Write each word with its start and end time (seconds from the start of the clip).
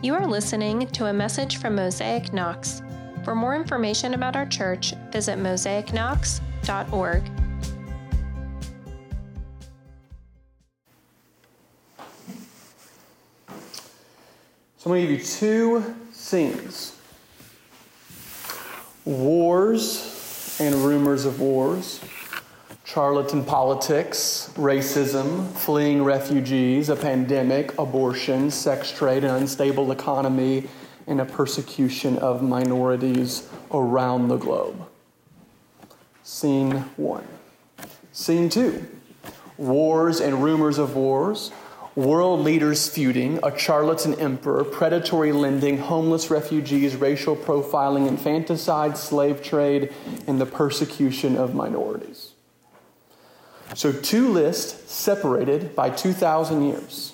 You 0.00 0.14
are 0.14 0.28
listening 0.28 0.86
to 0.86 1.06
a 1.06 1.12
message 1.12 1.56
from 1.56 1.74
Mosaic 1.74 2.32
Knox. 2.32 2.82
For 3.24 3.34
more 3.34 3.56
information 3.56 4.14
about 4.14 4.36
our 4.36 4.46
church, 4.46 4.94
visit 5.10 5.40
mosaicknox.org. 5.40 7.22
So 14.76 14.84
I'm 14.84 14.92
going 14.92 15.02
to 15.02 15.08
give 15.08 15.18
you 15.18 15.24
two 15.24 15.96
scenes 16.12 16.96
wars 19.04 20.56
and 20.60 20.76
rumors 20.76 21.24
of 21.24 21.40
wars, 21.40 22.00
charlatan 22.98 23.44
politics, 23.44 24.50
racism, 24.56 25.48
fleeing 25.52 26.02
refugees, 26.02 26.88
a 26.88 26.96
pandemic, 26.96 27.72
abortion, 27.78 28.50
sex 28.50 28.90
trade, 28.90 29.22
an 29.22 29.30
unstable 29.36 29.92
economy, 29.92 30.66
and 31.06 31.20
a 31.20 31.24
persecution 31.24 32.18
of 32.18 32.42
minorities 32.42 33.48
around 33.70 34.26
the 34.26 34.36
globe. 34.36 34.84
Scene 36.24 36.72
one. 36.96 37.24
Scene 38.10 38.48
two 38.48 38.84
wars 39.56 40.18
and 40.18 40.42
rumors 40.42 40.78
of 40.78 40.96
wars 40.96 41.52
world 41.94 42.40
leaders 42.40 42.88
feuding, 42.88 43.38
a 43.44 43.56
charlatan 43.56 44.14
emperor, 44.14 44.64
predatory 44.64 45.30
lending, 45.30 45.78
homeless 45.78 46.30
refugees, 46.30 46.96
racial 46.96 47.36
profiling, 47.36 48.08
infanticide, 48.08 48.98
slave 48.98 49.40
trade, 49.40 49.94
and 50.26 50.40
the 50.40 50.46
persecution 50.46 51.36
of 51.36 51.54
minorities. 51.54 52.27
So, 53.74 53.92
two 53.92 54.28
lists 54.28 54.90
separated 54.90 55.76
by 55.76 55.90
2,000 55.90 56.62
years. 56.62 57.12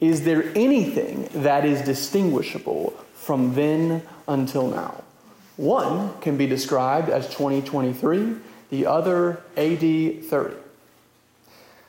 Is 0.00 0.24
there 0.24 0.50
anything 0.56 1.28
that 1.32 1.64
is 1.64 1.82
distinguishable 1.82 2.90
from 3.14 3.54
then 3.54 4.02
until 4.26 4.66
now? 4.68 5.04
One 5.56 6.18
can 6.20 6.36
be 6.36 6.46
described 6.46 7.08
as 7.08 7.28
2023, 7.28 8.36
the 8.70 8.86
other 8.86 9.42
AD 9.56 10.24
30. 10.24 10.56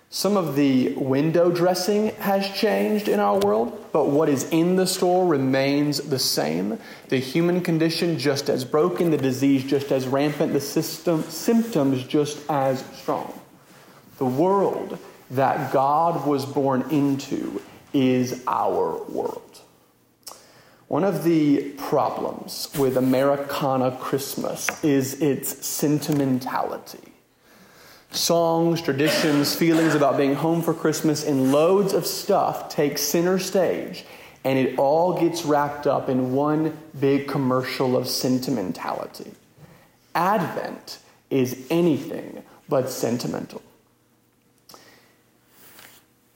Some 0.09 0.37
of 0.37 0.55
the 0.55 0.93
window 0.93 1.49
dressing 1.49 2.09
has 2.17 2.47
changed 2.51 3.07
in 3.07 3.19
our 3.19 3.39
world, 3.39 3.83
but 3.91 4.09
what 4.09 4.29
is 4.29 4.47
in 4.51 4.75
the 4.75 4.85
store 4.85 5.25
remains 5.25 6.01
the 6.01 6.19
same. 6.19 6.77
The 7.09 7.17
human 7.17 7.61
condition 7.61 8.19
just 8.19 8.47
as 8.47 8.63
broken, 8.63 9.09
the 9.09 9.17
disease 9.17 9.63
just 9.63 9.91
as 9.91 10.05
rampant, 10.05 10.53
the 10.53 10.61
system, 10.61 11.23
symptoms 11.23 12.03
just 12.03 12.47
as 12.47 12.85
strong. 12.93 13.39
The 14.23 14.29
world 14.29 14.97
that 15.31 15.73
God 15.73 16.25
was 16.25 16.45
born 16.45 16.83
into 16.91 17.61
is 17.91 18.41
our 18.47 19.03
world. 19.09 19.59
One 20.87 21.03
of 21.03 21.25
the 21.25 21.71
problems 21.71 22.69
with 22.79 22.95
Americana 22.95 23.97
Christmas 23.99 24.81
is 24.81 25.21
its 25.21 25.65
sentimentality 25.67 27.11
songs, 28.11 28.81
traditions, 28.81 29.53
feelings 29.53 29.93
about 29.93 30.15
being 30.15 30.35
home 30.35 30.61
for 30.61 30.73
Christmas, 30.73 31.25
and 31.25 31.51
loads 31.51 31.91
of 31.91 32.05
stuff 32.05 32.69
take 32.69 32.97
center 32.97 33.37
stage, 33.37 34.05
and 34.45 34.57
it 34.57 34.79
all 34.79 35.19
gets 35.19 35.43
wrapped 35.43 35.85
up 35.85 36.07
in 36.07 36.31
one 36.31 36.77
big 36.97 37.27
commercial 37.27 37.97
of 37.97 38.07
sentimentality. 38.07 39.33
Advent 40.15 40.99
is 41.29 41.67
anything 41.69 42.41
but 42.69 42.89
sentimental. 42.89 43.61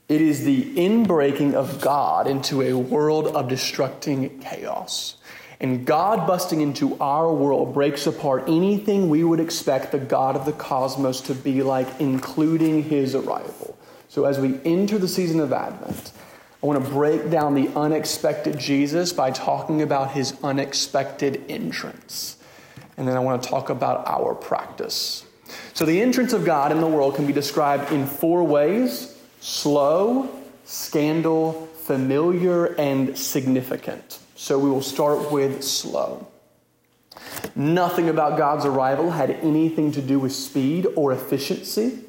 It 0.08 0.22
is 0.22 0.44
the 0.44 0.64
inbreaking 0.74 1.52
of 1.52 1.82
God 1.82 2.26
into 2.26 2.62
a 2.62 2.72
world 2.72 3.26
of 3.26 3.48
destructing 3.48 4.40
chaos. 4.40 5.16
And 5.60 5.84
God 5.84 6.26
busting 6.26 6.62
into 6.62 6.96
our 6.98 7.30
world 7.30 7.74
breaks 7.74 8.06
apart 8.06 8.44
anything 8.46 9.10
we 9.10 9.22
would 9.22 9.38
expect 9.38 9.92
the 9.92 9.98
God 9.98 10.34
of 10.34 10.46
the 10.46 10.52
cosmos 10.52 11.20
to 11.22 11.34
be 11.34 11.62
like, 11.62 11.86
including 12.00 12.84
his 12.84 13.14
arrival. 13.14 13.76
So, 14.08 14.24
as 14.24 14.38
we 14.38 14.58
enter 14.64 14.96
the 14.96 15.08
season 15.08 15.40
of 15.40 15.52
Advent, 15.52 16.12
I 16.62 16.66
want 16.66 16.82
to 16.82 16.90
break 16.90 17.28
down 17.30 17.54
the 17.54 17.68
unexpected 17.76 18.58
Jesus 18.58 19.12
by 19.12 19.30
talking 19.30 19.82
about 19.82 20.12
his 20.12 20.34
unexpected 20.42 21.44
entrance. 21.50 22.38
And 22.96 23.06
then 23.06 23.14
I 23.14 23.20
want 23.20 23.42
to 23.42 23.48
talk 23.48 23.68
about 23.68 24.08
our 24.08 24.34
practice. 24.34 25.26
So, 25.74 25.84
the 25.84 26.00
entrance 26.00 26.32
of 26.32 26.46
God 26.46 26.72
in 26.72 26.80
the 26.80 26.86
world 26.86 27.14
can 27.14 27.26
be 27.26 27.34
described 27.34 27.92
in 27.92 28.06
four 28.06 28.42
ways 28.42 29.16
slow, 29.40 30.28
scandal, 30.64 31.68
familiar, 31.84 32.66
and 32.74 33.16
significant. 33.16 34.18
So 34.36 34.58
we 34.58 34.70
will 34.70 34.82
start 34.82 35.32
with 35.32 35.62
slow. 35.64 36.26
Nothing 37.54 38.08
about 38.08 38.38
God's 38.38 38.64
arrival 38.64 39.10
had 39.10 39.30
anything 39.30 39.90
to 39.92 40.02
do 40.02 40.18
with 40.18 40.32
speed 40.32 40.86
or 40.94 41.12
efficiency. 41.12 42.00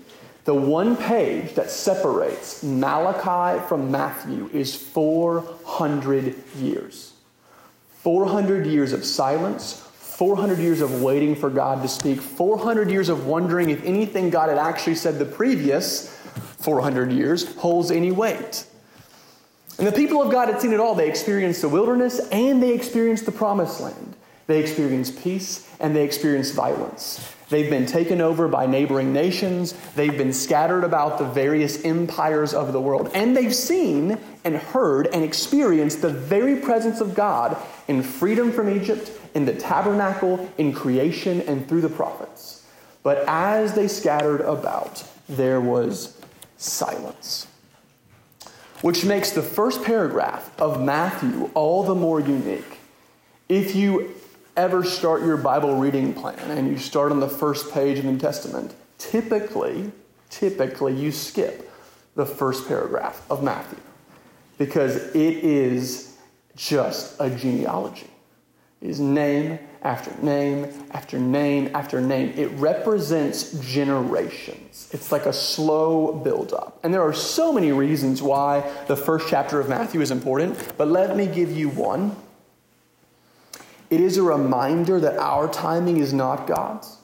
The 0.46 0.54
one 0.54 0.96
page 0.96 1.54
that 1.56 1.70
separates 1.72 2.64
Malachi 2.64 3.66
from 3.68 3.92
Matthew 3.92 4.50
is 4.54 4.76
400 4.76 6.36
years. 6.58 7.14
400 8.02 8.66
years 8.66 8.94
of 8.94 9.06
silence, 9.06 9.74
400 9.74 10.60
years 10.60 10.82
of 10.82 11.02
waiting 11.02 11.36
for 11.36 11.50
God 11.50 11.82
to 11.82 11.88
speak, 11.88 12.22
400 12.22 12.90
years 12.90 13.10
of 13.10 13.28
wondering 13.28 13.70
if 13.70 13.84
anything 13.84 14.30
God 14.30 14.50
had 14.50 14.58
actually 14.58 14.96
said 14.96 15.20
the 15.20 15.26
previous 15.26 16.19
400 16.60 17.12
years 17.12 17.56
holds 17.56 17.92
any 17.92 18.12
weight. 18.12 18.66
And 19.78 19.88
the 19.88 19.94
people 19.94 20.22
of 20.22 20.32
God 20.32 20.50
had 20.50 20.60
seen 20.62 20.74
it 20.74 20.80
all. 20.80 20.94
They 20.94 21.08
experienced 21.08 21.62
the 21.62 21.70
wilderness 21.70 22.20
and 22.32 22.62
they 22.62 22.74
experienced 22.74 23.26
the 23.26 23.32
promised 23.32 23.80
land. 23.80 24.16
They 24.48 24.60
experienced 24.60 25.24
peace 25.24 25.70
and 25.80 25.96
they 25.96 26.04
experienced 26.04 26.54
violence. 26.54 27.34
They've 27.50 27.70
been 27.70 27.86
taken 27.86 28.22
over 28.22 28.48
by 28.48 28.66
neighboring 28.66 29.14
nations. 29.14 29.74
They've 29.96 30.18
been 30.18 30.34
scattered 30.34 30.84
about 30.84 31.18
the 31.18 31.26
various 31.26 31.84
empires 31.84 32.54
of 32.54 32.74
the 32.74 32.82
world. 32.82 33.10
And 33.14 33.36
they've 33.36 33.56
seen 33.56 34.20
and 34.44 34.56
heard 34.56 35.08
and 35.08 35.24
experienced 35.24 36.02
the 36.02 36.10
very 36.10 36.58
presence 36.58 37.02
of 37.02 37.16
God 37.16 37.58
in 37.88 38.04
freedom 38.04 38.52
from 38.52 38.70
Egypt, 38.70 39.12
in 39.34 39.46
the 39.46 39.54
tabernacle, 39.54 40.52
in 40.58 40.74
creation, 40.74 41.42
and 41.42 41.68
through 41.68 41.82
the 41.82 41.90
prophets. 41.90 42.66
But 43.02 43.24
as 43.28 43.74
they 43.74 43.88
scattered 43.88 44.42
about, 44.42 45.04
there 45.28 45.62
was 45.62 46.19
silence 46.60 47.48
which 48.82 49.04
makes 49.04 49.32
the 49.32 49.42
first 49.42 49.84
paragraph 49.84 50.52
of 50.60 50.82
Matthew 50.82 51.50
all 51.54 51.84
the 51.84 51.96
more 51.96 52.20
unique. 52.20 52.80
If 53.50 53.76
you 53.76 54.16
ever 54.56 54.84
start 54.84 55.22
your 55.22 55.38
Bible 55.38 55.76
reading 55.76 56.14
plan 56.14 56.52
and 56.52 56.68
you 56.68 56.78
start 56.78 57.12
on 57.12 57.20
the 57.20 57.28
first 57.28 57.72
page 57.74 58.00
of 58.00 58.06
the 58.06 58.12
New 58.12 58.20
Testament, 58.20 58.74
typically, 58.98 59.92
typically 60.30 60.96
you 60.96 61.12
skip 61.12 61.70
the 62.16 62.26
first 62.26 62.68
paragraph 62.68 63.26
of 63.30 63.44
Matthew 63.44 63.80
because 64.58 64.98
it 65.16 65.38
is 65.44 66.18
just 66.56 67.20
a 67.20 67.30
genealogy. 67.30 68.10
His 68.82 69.00
name 69.00 69.60
after 69.82 70.12
name 70.22 70.68
after 70.92 71.20
name 71.20 71.70
after 71.74 72.02
name. 72.02 72.34
It 72.36 72.48
represents 72.54 73.54
generations. 73.60 74.90
It's 74.92 75.12
like 75.12 75.26
a 75.26 75.34
slow 75.34 76.14
buildup. 76.14 76.80
And 76.84 76.94
there 76.94 77.04
are 77.04 77.14
so 77.14 77.54
many 77.54 77.72
reasons 77.72 78.22
why 78.22 78.70
the 78.88 78.96
first 78.96 79.28
chapter 79.30 79.60
of 79.60 79.70
Matthew 79.70 80.02
is 80.02 80.12
important, 80.12 80.74
but 80.78 80.88
let 80.88 81.16
me 81.16 81.28
give 81.28 81.52
you 81.52 81.70
one. 81.70 82.16
It 83.90 84.02
is 84.02 84.18
a 84.18 84.24
reminder 84.24 85.00
that 85.00 85.18
our 85.18 85.52
timing 85.52 85.98
is 85.98 86.14
not 86.14 86.48
God's. 86.48 86.98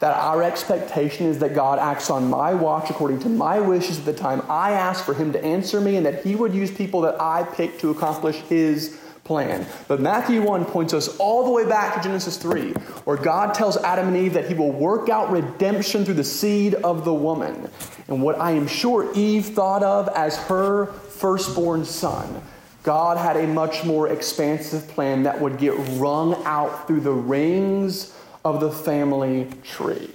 That 0.00 0.14
our 0.16 0.42
expectation 0.42 1.26
is 1.26 1.38
that 1.38 1.54
God 1.54 1.78
acts 1.78 2.10
on 2.10 2.28
my 2.28 2.52
watch 2.52 2.90
according 2.90 3.20
to 3.20 3.28
my 3.30 3.60
wishes 3.60 3.98
at 3.98 4.04
the 4.04 4.12
time 4.12 4.42
I 4.48 4.72
ask 4.72 5.04
for 5.04 5.14
Him 5.14 5.32
to 5.32 5.42
answer 5.42 5.80
me, 5.80 5.96
and 5.96 6.04
that 6.04 6.22
He 6.22 6.34
would 6.34 6.54
use 6.54 6.70
people 6.70 7.00
that 7.02 7.20
I 7.20 7.44
pick 7.44 7.78
to 7.80 7.90
accomplish 7.90 8.36
His 8.36 8.98
plan. 9.26 9.66
But 9.88 10.00
Matthew 10.00 10.40
1 10.40 10.64
points 10.64 10.94
us 10.94 11.16
all 11.18 11.44
the 11.44 11.50
way 11.50 11.66
back 11.66 11.94
to 11.94 12.02
Genesis 12.02 12.36
3, 12.36 12.70
where 13.04 13.16
God 13.16 13.52
tells 13.52 13.76
Adam 13.76 14.08
and 14.08 14.16
Eve 14.16 14.34
that 14.34 14.48
he 14.48 14.54
will 14.54 14.72
work 14.72 15.08
out 15.08 15.30
redemption 15.30 16.04
through 16.04 16.14
the 16.14 16.24
seed 16.24 16.74
of 16.76 17.04
the 17.04 17.12
woman. 17.12 17.68
And 18.08 18.22
what 18.22 18.40
I 18.40 18.52
am 18.52 18.66
sure 18.66 19.12
Eve 19.14 19.46
thought 19.46 19.82
of 19.82 20.08
as 20.14 20.36
her 20.44 20.86
firstborn 20.86 21.84
son, 21.84 22.40
God 22.82 23.18
had 23.18 23.36
a 23.36 23.48
much 23.48 23.84
more 23.84 24.08
expansive 24.08 24.86
plan 24.88 25.24
that 25.24 25.40
would 25.40 25.58
get 25.58 25.74
wrung 25.98 26.40
out 26.44 26.86
through 26.86 27.00
the 27.00 27.12
rings 27.12 28.16
of 28.44 28.60
the 28.60 28.70
family 28.70 29.48
tree. 29.64 30.10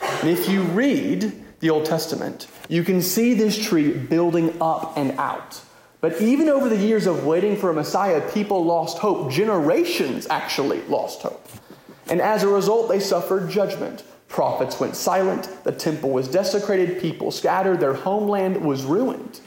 And 0.00 0.30
if 0.30 0.48
you 0.48 0.62
read 0.62 1.32
the 1.58 1.70
Old 1.70 1.86
Testament, 1.86 2.46
you 2.68 2.84
can 2.84 3.02
see 3.02 3.34
this 3.34 3.58
tree 3.58 3.92
building 3.92 4.56
up 4.60 4.96
and 4.96 5.10
out. 5.18 5.60
But 6.00 6.20
even 6.20 6.48
over 6.48 6.68
the 6.68 6.76
years 6.76 7.06
of 7.06 7.24
waiting 7.26 7.56
for 7.56 7.70
a 7.70 7.74
Messiah, 7.74 8.20
people 8.32 8.64
lost 8.64 8.98
hope. 8.98 9.32
Generations 9.32 10.26
actually 10.30 10.80
lost 10.82 11.22
hope. 11.22 11.44
And 12.08 12.20
as 12.20 12.42
a 12.42 12.48
result, 12.48 12.88
they 12.88 13.00
suffered 13.00 13.50
judgment. 13.50 14.04
Prophets 14.28 14.78
went 14.78 14.94
silent, 14.94 15.48
the 15.64 15.72
temple 15.72 16.10
was 16.10 16.28
desecrated, 16.28 17.00
people 17.00 17.30
scattered, 17.30 17.80
their 17.80 17.94
homeland 17.94 18.64
was 18.64 18.84
ruined. 18.84 19.40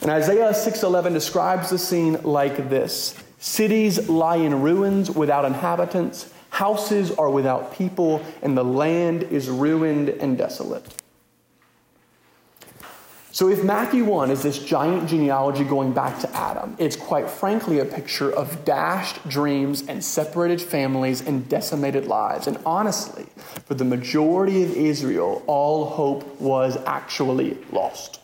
And 0.00 0.10
Isaiah 0.10 0.52
6:11 0.52 1.12
describes 1.12 1.70
the 1.70 1.78
scene 1.78 2.18
like 2.24 2.68
this: 2.68 3.14
Cities 3.38 4.08
lie 4.08 4.36
in 4.36 4.62
ruins 4.62 5.10
without 5.10 5.44
inhabitants, 5.44 6.30
houses 6.50 7.12
are 7.12 7.30
without 7.30 7.72
people, 7.72 8.20
and 8.42 8.56
the 8.56 8.64
land 8.64 9.22
is 9.24 9.48
ruined 9.48 10.08
and 10.08 10.36
desolate. 10.36 10.86
So, 13.30 13.50
if 13.50 13.62
Matthew 13.62 14.06
1 14.06 14.30
is 14.30 14.42
this 14.42 14.58
giant 14.58 15.06
genealogy 15.06 15.62
going 15.62 15.92
back 15.92 16.18
to 16.20 16.34
Adam, 16.34 16.74
it's 16.78 16.96
quite 16.96 17.28
frankly 17.28 17.78
a 17.78 17.84
picture 17.84 18.32
of 18.32 18.64
dashed 18.64 19.26
dreams 19.28 19.84
and 19.86 20.02
separated 20.02 20.62
families 20.62 21.20
and 21.20 21.46
decimated 21.46 22.06
lives. 22.06 22.46
And 22.46 22.58
honestly, 22.64 23.26
for 23.66 23.74
the 23.74 23.84
majority 23.84 24.62
of 24.62 24.74
Israel, 24.74 25.42
all 25.46 25.90
hope 25.90 26.40
was 26.40 26.78
actually 26.86 27.58
lost. 27.70 28.18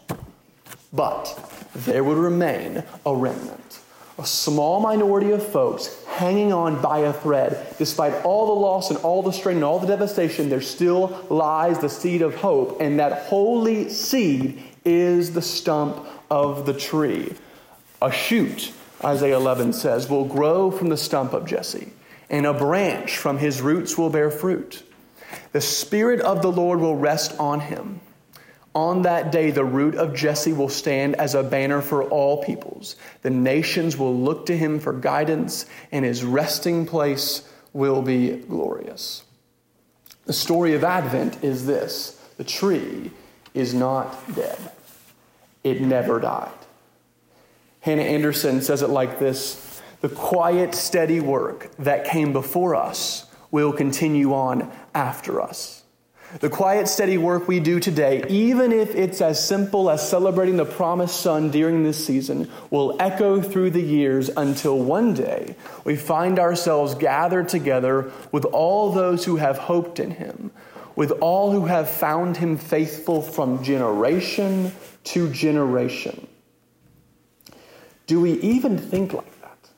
But 0.90 1.38
there 1.74 2.02
would 2.02 2.16
remain 2.16 2.82
a 3.04 3.14
remnant, 3.14 3.80
a 4.18 4.24
small 4.24 4.80
minority 4.80 5.32
of 5.32 5.46
folks 5.46 6.02
hanging 6.06 6.50
on 6.50 6.80
by 6.80 7.00
a 7.00 7.12
thread. 7.12 7.74
Despite 7.76 8.24
all 8.24 8.46
the 8.46 8.60
loss 8.60 8.88
and 8.90 8.98
all 9.00 9.22
the 9.22 9.32
strain 9.32 9.56
and 9.56 9.64
all 9.64 9.80
the 9.80 9.86
devastation, 9.86 10.48
there 10.48 10.62
still 10.62 11.26
lies 11.28 11.78
the 11.78 11.90
seed 11.90 12.22
of 12.22 12.36
hope, 12.36 12.80
and 12.80 12.98
that 13.00 13.24
holy 13.26 13.90
seed 13.90 14.62
is 14.84 15.32
the 15.32 15.42
stump 15.42 16.06
of 16.30 16.66
the 16.66 16.74
tree. 16.74 17.34
A 18.02 18.10
shoot, 18.10 18.72
Isaiah 19.02 19.36
11 19.36 19.72
says, 19.72 20.08
will 20.08 20.24
grow 20.24 20.70
from 20.70 20.88
the 20.88 20.96
stump 20.96 21.32
of 21.32 21.46
Jesse, 21.46 21.92
and 22.28 22.46
a 22.46 22.54
branch 22.54 23.16
from 23.16 23.38
his 23.38 23.60
roots 23.60 23.96
will 23.96 24.10
bear 24.10 24.30
fruit. 24.30 24.82
The 25.52 25.60
Spirit 25.60 26.20
of 26.20 26.42
the 26.42 26.52
Lord 26.52 26.80
will 26.80 26.96
rest 26.96 27.38
on 27.38 27.60
him. 27.60 28.00
On 28.74 29.02
that 29.02 29.30
day, 29.30 29.52
the 29.52 29.64
root 29.64 29.94
of 29.94 30.14
Jesse 30.14 30.52
will 30.52 30.68
stand 30.68 31.14
as 31.14 31.34
a 31.34 31.44
banner 31.44 31.80
for 31.80 32.02
all 32.02 32.42
peoples. 32.42 32.96
The 33.22 33.30
nations 33.30 33.96
will 33.96 34.14
look 34.16 34.46
to 34.46 34.56
him 34.56 34.80
for 34.80 34.92
guidance, 34.92 35.66
and 35.92 36.04
his 36.04 36.24
resting 36.24 36.84
place 36.84 37.48
will 37.72 38.02
be 38.02 38.36
glorious. 38.36 39.22
The 40.26 40.32
story 40.32 40.74
of 40.74 40.82
Advent 40.82 41.44
is 41.44 41.66
this 41.66 42.20
the 42.36 42.44
tree 42.44 43.12
is 43.54 43.72
not 43.72 44.34
dead, 44.34 44.58
it 45.62 45.80
never 45.80 46.20
died. 46.20 46.50
Hannah 47.80 48.02
Anderson 48.02 48.60
says 48.62 48.82
it 48.82 48.90
like 48.90 49.18
this 49.18 49.80
The 50.00 50.08
quiet, 50.08 50.74
steady 50.74 51.20
work 51.20 51.70
that 51.78 52.04
came 52.04 52.32
before 52.32 52.74
us 52.74 53.26
will 53.50 53.72
continue 53.72 54.34
on 54.34 54.70
after 54.94 55.40
us. 55.40 55.84
The 56.40 56.50
quiet, 56.50 56.88
steady 56.88 57.16
work 57.16 57.46
we 57.46 57.60
do 57.60 57.78
today, 57.78 58.24
even 58.28 58.72
if 58.72 58.96
it's 58.96 59.20
as 59.20 59.46
simple 59.46 59.88
as 59.88 60.08
celebrating 60.08 60.56
the 60.56 60.64
promised 60.64 61.20
son 61.20 61.52
during 61.52 61.84
this 61.84 62.04
season, 62.04 62.50
will 62.70 62.96
echo 62.98 63.40
through 63.40 63.70
the 63.70 63.82
years 63.82 64.28
until 64.36 64.76
one 64.76 65.14
day 65.14 65.54
we 65.84 65.94
find 65.94 66.40
ourselves 66.40 66.96
gathered 66.96 67.48
together 67.48 68.10
with 68.32 68.44
all 68.46 68.90
those 68.90 69.26
who 69.26 69.36
have 69.36 69.58
hoped 69.58 70.00
in 70.00 70.10
him, 70.10 70.50
with 70.96 71.10
all 71.20 71.50
who 71.50 71.66
have 71.66 71.88
found 71.88 72.36
him 72.36 72.56
faithful 72.56 73.20
from 73.22 73.62
generation 73.62 74.72
to 75.04 75.30
generation. 75.30 76.26
Do 78.06 78.20
we 78.20 78.32
even 78.40 78.78
think 78.78 79.12
like 79.12 79.40
that? 79.40 79.70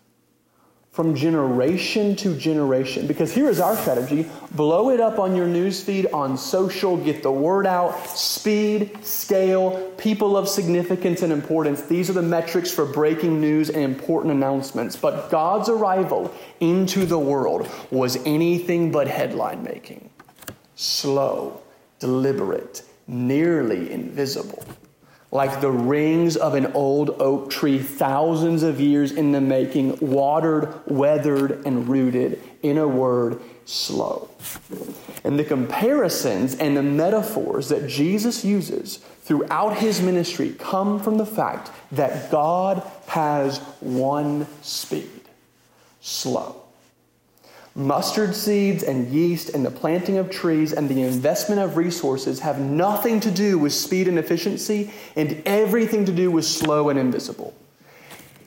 From 0.91 1.15
generation 1.15 2.17
to 2.17 2.37
generation. 2.37 3.07
Because 3.07 3.33
here 3.33 3.49
is 3.49 3.61
our 3.61 3.77
strategy 3.77 4.27
blow 4.53 4.91
it 4.91 5.01
up 5.01 5.19
on 5.19 5.37
your 5.37 5.47
newsfeed, 5.47 6.13
on 6.13 6.37
social, 6.37 6.97
get 6.97 7.23
the 7.23 7.31
word 7.31 7.67
out. 7.67 8.09
Speed, 8.09 9.05
scale, 9.05 9.93
people 9.99 10.37
of 10.37 10.49
significance 10.49 11.23
and 11.23 11.33
importance. 11.33 11.83
These 11.83 12.11
are 12.11 12.15
the 12.15 12.23
metrics 12.23 12.71
for 12.71 12.87
breaking 12.87 13.41
news 13.41 13.69
and 13.69 13.85
important 13.85 14.33
announcements. 14.33 14.97
But 14.97 15.31
God's 15.31 15.69
arrival 15.69 16.35
into 16.61 17.05
the 17.05 17.19
world 17.19 17.69
was 17.91 18.17
anything 18.25 18.91
but 18.91 19.07
headline 19.07 19.63
making 19.63 20.11
slow, 20.77 21.61
deliberate, 21.99 22.83
nearly 23.09 23.91
invisible. 23.91 24.65
Like 25.33 25.61
the 25.61 25.71
rings 25.71 26.37
of 26.37 26.55
an 26.55 26.67
old 26.73 27.11
oak 27.19 27.51
tree, 27.51 27.81
thousands 27.81 28.63
of 28.63 28.81
years 28.81 29.11
in 29.11 29.33
the 29.33 29.41
making, 29.41 29.99
watered, 30.01 30.73
weathered, 30.87 31.67
and 31.67 31.89
rooted. 31.89 32.41
In 32.63 32.79
a 32.79 32.87
word, 32.87 33.41
slow. 33.65 34.31
And 35.25 35.39
the 35.39 35.45
comparisons 35.45 36.55
and 36.55 36.77
the 36.77 36.83
metaphors 36.83 37.69
that 37.71 37.89
Jesus 37.89 38.45
uses 38.45 38.99
throughout 39.23 39.79
his 39.79 40.01
ministry 40.01 40.55
come 40.59 41.01
from 41.01 41.19
the 41.19 41.27
fact 41.27 41.73
that 41.91 42.31
God 42.31 42.83
has 43.09 43.59
one 43.81 44.47
speed 44.63 45.11
slow. 46.01 46.66
Mustard 47.77 48.35
seeds 48.35 48.83
and 48.83 49.07
yeast 49.09 49.51
and 49.51 49.65
the 49.65 49.71
planting 49.71 50.17
of 50.17 50.31
trees 50.31 50.73
and 50.73 50.89
the 50.89 51.03
investment 51.03 51.61
of 51.61 51.77
resources 51.77 52.41
have 52.41 52.59
nothing 52.59 53.21
to 53.21 53.31
do 53.31 53.59
with 53.59 53.75
speed 53.75 54.09
and 54.09 54.19
efficiency 54.19 54.91
and 55.15 55.43
everything 55.45 56.07
to 56.07 56.13
do 56.13 56.31
with 56.31 56.47
slow 56.47 56.89
and 56.89 56.99
invisible. 56.99 57.55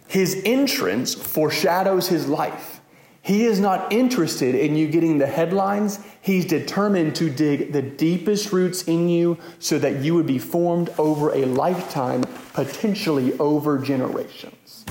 His 0.08 0.42
entrance 0.46 1.14
foreshadows 1.14 2.08
his 2.08 2.28
life. 2.28 2.81
He 3.22 3.46
is 3.46 3.60
not 3.60 3.94
interested 3.94 4.56
in 4.56 4.76
you 4.76 4.88
getting 4.88 5.20
the 5.20 5.28
headlines. 5.28 6.00
He's 6.22 6.46
determined 6.46 7.16
to 7.18 7.30
dig 7.30 7.72
the 7.72 7.84
deepest 7.84 8.52
roots 8.52 8.81
in 8.84 9.10
you 9.10 9.38
so 9.60 9.78
that 9.78 9.98
you 10.04 10.16
would 10.16 10.26
be 10.26 10.40
formed 10.40 10.90
over 10.98 11.36
a 11.36 11.46
lifetime, 11.46 12.24
potentially 12.54 13.38
over 13.38 13.78
generations. 13.78 14.86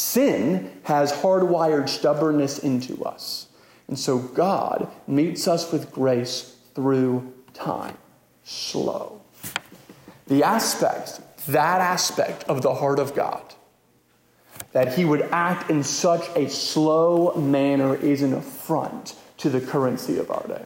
Sin 0.00 0.72
has 0.84 1.12
hardwired 1.12 1.88
stubbornness 1.88 2.58
into 2.58 3.04
us. 3.04 3.48
And 3.86 3.98
so 3.98 4.18
God 4.18 4.90
meets 5.06 5.46
us 5.46 5.70
with 5.70 5.92
grace 5.92 6.56
through 6.74 7.32
time, 7.52 7.98
slow. 8.42 9.20
The 10.26 10.42
aspect, 10.42 11.20
that 11.48 11.80
aspect 11.80 12.44
of 12.44 12.62
the 12.62 12.74
heart 12.74 12.98
of 12.98 13.14
God, 13.14 13.42
that 14.72 14.94
He 14.94 15.04
would 15.04 15.22
act 15.32 15.70
in 15.70 15.84
such 15.84 16.26
a 16.34 16.48
slow 16.48 17.34
manner 17.34 17.94
is 17.94 18.22
an 18.22 18.32
affront 18.32 19.16
to 19.36 19.50
the 19.50 19.60
currency 19.60 20.18
of 20.18 20.30
our 20.30 20.46
day. 20.48 20.64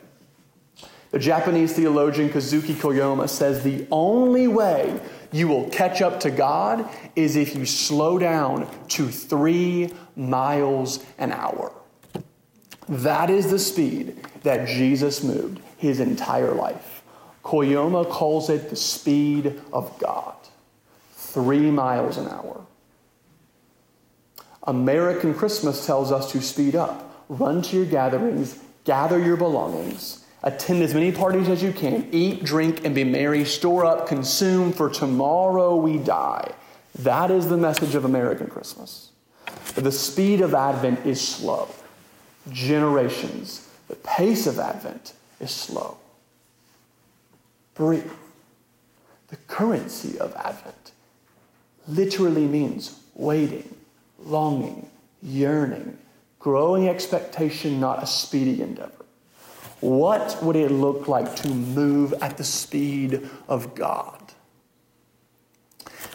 The 1.14 1.20
Japanese 1.20 1.72
theologian 1.75 2.28
Kosuke 2.28 2.75
Koyama 2.75 3.28
says 3.28 3.62
the 3.62 3.87
only 3.93 4.49
way 4.49 5.00
you 5.31 5.46
will 5.46 5.69
catch 5.70 6.02
up 6.02 6.19
to 6.22 6.31
God 6.32 6.88
is 7.14 7.37
if 7.37 7.55
you 7.55 7.66
slow 7.66 8.19
down 8.19 8.69
to 8.88 9.06
three 9.06 9.92
miles 10.16 11.04
an 11.18 11.30
hour. 11.30 11.73
That 12.88 13.30
is 13.30 13.49
the 13.49 13.61
speed 13.61 14.26
that 14.42 14.66
Jesus 14.66 15.23
moved 15.23 15.61
his 15.78 16.00
entire 16.00 16.52
life. 16.52 17.04
Koyama 17.44 18.11
calls 18.11 18.50
it 18.50 18.68
the 18.68 18.75
speed 18.75 19.61
of 19.73 19.97
God. 20.00 20.35
Three 21.12 21.71
miles 21.71 22.16
an 22.16 22.26
hour. 22.26 22.66
American 24.64 25.33
Christmas 25.33 25.87
tells 25.87 26.11
us 26.11 26.33
to 26.33 26.42
speed 26.42 26.75
up. 26.75 27.25
Run 27.28 27.62
to 27.62 27.76
your 27.76 27.87
gatherings, 27.87 28.59
gather 28.83 29.21
your 29.21 29.37
belongings, 29.37 30.24
Attend 30.47 30.83
as 30.83 30.93
many 30.93 31.11
parties 31.11 31.49
as 31.49 31.63
you 31.63 31.73
can. 31.73 32.07
Eat, 32.13 32.45
drink, 32.45 32.85
and 32.85 32.95
be 32.95 33.03
merry. 33.03 33.47
Store 33.47 33.87
up, 33.87 34.07
consume, 34.07 34.73
for 34.73 34.91
tomorrow 34.91 35.75
we 35.75 35.97
die. 35.97 36.53
That 36.99 37.31
is 37.31 37.49
the 37.49 37.57
message 37.57 37.95
of 37.95 38.05
American 38.05 38.49
Christmas. 38.49 39.11
The 39.75 39.91
speed 39.91 40.43
of 40.43 40.53
Advent 40.55 41.07
is 41.07 41.27
slow. 41.27 41.69
Generations. 42.53 43.67
The 43.89 43.97
pace 43.97 44.47
of 44.47 44.59
Advent 44.59 45.15
is 45.41 45.51
slow. 45.51 45.97
Breathe. 47.75 48.13
The 49.29 49.37
currency 49.49 50.19
of 50.19 50.35
Advent 50.37 50.93
literally 51.89 52.47
means 52.47 53.01
waiting, 53.15 53.75
longing, 54.23 54.91
yearning, 55.23 55.97
growing 56.39 56.87
expectation, 56.87 57.81
not 57.81 58.03
a 58.03 58.07
speedy 58.07 58.61
endeavor. 58.61 59.03
What 59.81 60.43
would 60.43 60.57
it 60.57 60.71
look 60.71 61.09
like 61.09 61.37
to 61.37 61.49
move 61.49 62.14
at 62.21 62.37
the 62.37 62.45
speed 62.45 63.28
of 63.49 63.75
God? 63.75 64.21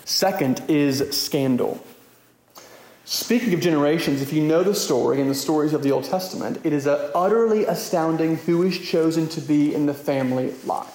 Second 0.06 0.64
is 0.68 1.16
scandal. 1.16 1.84
Speaking 3.06 3.54
of 3.54 3.60
generations, 3.60 4.22
if 4.22 4.32
you 4.34 4.42
know 4.42 4.62
the 4.62 4.76
story 4.76 5.20
and 5.20 5.30
the 5.30 5.36
stories 5.36 5.74
of 5.74 5.82
the 5.82 5.92
Old 5.92 6.04
Testament, 6.04 6.60
it 6.64 6.74
is 6.74 6.86
utterly 6.88 7.66
astounding 7.66 8.38
who 8.38 8.64
is 8.64 8.78
chosen 8.78 9.28
to 9.30 9.42
be 9.42 9.74
in 9.74 9.88
the 9.88 9.94
family 9.94 10.54
line. 10.66 10.88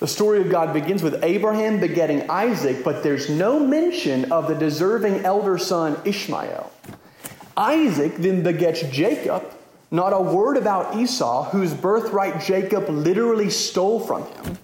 The 0.00 0.08
story 0.08 0.42
of 0.42 0.50
God 0.50 0.74
begins 0.74 1.02
with 1.02 1.24
Abraham 1.24 1.80
begetting 1.80 2.28
Isaac, 2.28 2.84
but 2.84 3.02
there's 3.02 3.30
no 3.30 3.58
mention 3.58 4.30
of 4.30 4.48
the 4.48 4.54
deserving 4.54 5.24
elder 5.24 5.56
son 5.56 5.98
Ishmael. 6.04 6.70
Isaac 7.56 8.16
then 8.16 8.42
begets 8.42 8.82
Jacob, 8.82 9.44
not 9.90 10.12
a 10.12 10.20
word 10.20 10.56
about 10.56 10.96
Esau, 10.96 11.50
whose 11.50 11.72
birthright 11.72 12.40
Jacob 12.40 12.88
literally 12.88 13.50
stole 13.50 14.00
from 14.00 14.26
him. 14.26 14.58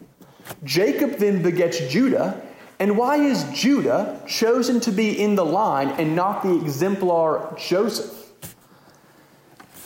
Jacob 0.64 1.18
then 1.18 1.42
begets 1.42 1.78
Judah, 1.88 2.40
And 2.78 2.96
why 2.96 3.16
is 3.16 3.44
Judah 3.54 4.20
chosen 4.26 4.80
to 4.80 4.90
be 4.90 5.20
in 5.20 5.34
the 5.34 5.44
line 5.44 5.90
and 5.90 6.16
not 6.16 6.42
the 6.42 6.60
exemplar 6.60 7.54
Joseph? 7.58 8.32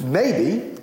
Maybe, 0.00 0.78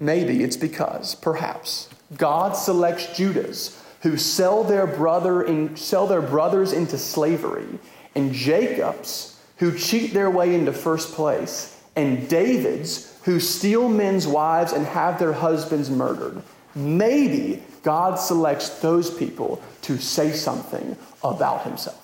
maybe 0.00 0.42
it's 0.42 0.56
because, 0.56 1.14
perhaps, 1.14 1.88
God 2.16 2.56
selects 2.56 3.06
Judahs 3.06 3.80
who 4.02 4.16
sell 4.16 4.62
their 4.62 4.86
brother 4.86 5.42
in, 5.42 5.76
sell 5.76 6.06
their 6.06 6.22
brothers 6.22 6.72
into 6.72 6.96
slavery, 6.96 7.66
and 8.14 8.32
Jacob's 8.32 9.36
who 9.58 9.76
cheat 9.76 10.12
their 10.12 10.30
way 10.30 10.54
into 10.54 10.72
first 10.72 11.12
place, 11.14 11.75
and 11.96 12.28
David's 12.28 13.18
who 13.24 13.40
steal 13.40 13.88
men's 13.88 14.26
wives 14.26 14.72
and 14.72 14.86
have 14.86 15.18
their 15.18 15.32
husbands 15.32 15.90
murdered. 15.90 16.40
Maybe 16.74 17.62
God 17.82 18.16
selects 18.16 18.80
those 18.80 19.10
people 19.10 19.62
to 19.82 19.98
say 19.98 20.32
something 20.32 20.96
about 21.24 21.64
himself. 21.64 22.02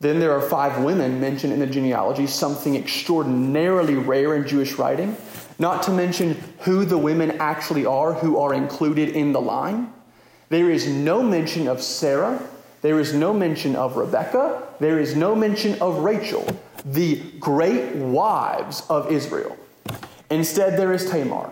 Then 0.00 0.20
there 0.20 0.32
are 0.32 0.42
five 0.42 0.84
women 0.84 1.20
mentioned 1.20 1.52
in 1.52 1.60
the 1.60 1.66
genealogy, 1.66 2.26
something 2.26 2.76
extraordinarily 2.76 3.94
rare 3.94 4.34
in 4.34 4.46
Jewish 4.46 4.74
writing, 4.74 5.16
not 5.58 5.82
to 5.84 5.90
mention 5.90 6.36
who 6.60 6.84
the 6.84 6.98
women 6.98 7.38
actually 7.40 7.86
are 7.86 8.12
who 8.12 8.36
are 8.38 8.52
included 8.52 9.10
in 9.10 9.32
the 9.32 9.40
line. 9.40 9.90
There 10.50 10.70
is 10.70 10.86
no 10.86 11.22
mention 11.22 11.66
of 11.66 11.82
Sarah. 11.82 12.42
There 12.82 13.00
is 13.00 13.14
no 13.14 13.32
mention 13.32 13.74
of 13.74 13.96
Rebecca. 13.96 14.62
There 14.80 14.98
is 14.98 15.16
no 15.16 15.34
mention 15.34 15.80
of 15.80 15.98
Rachel, 15.98 16.46
the 16.84 17.20
great 17.38 17.94
wives 17.94 18.82
of 18.88 19.10
Israel. 19.10 19.56
Instead, 20.30 20.78
there 20.78 20.92
is 20.92 21.08
Tamar, 21.08 21.50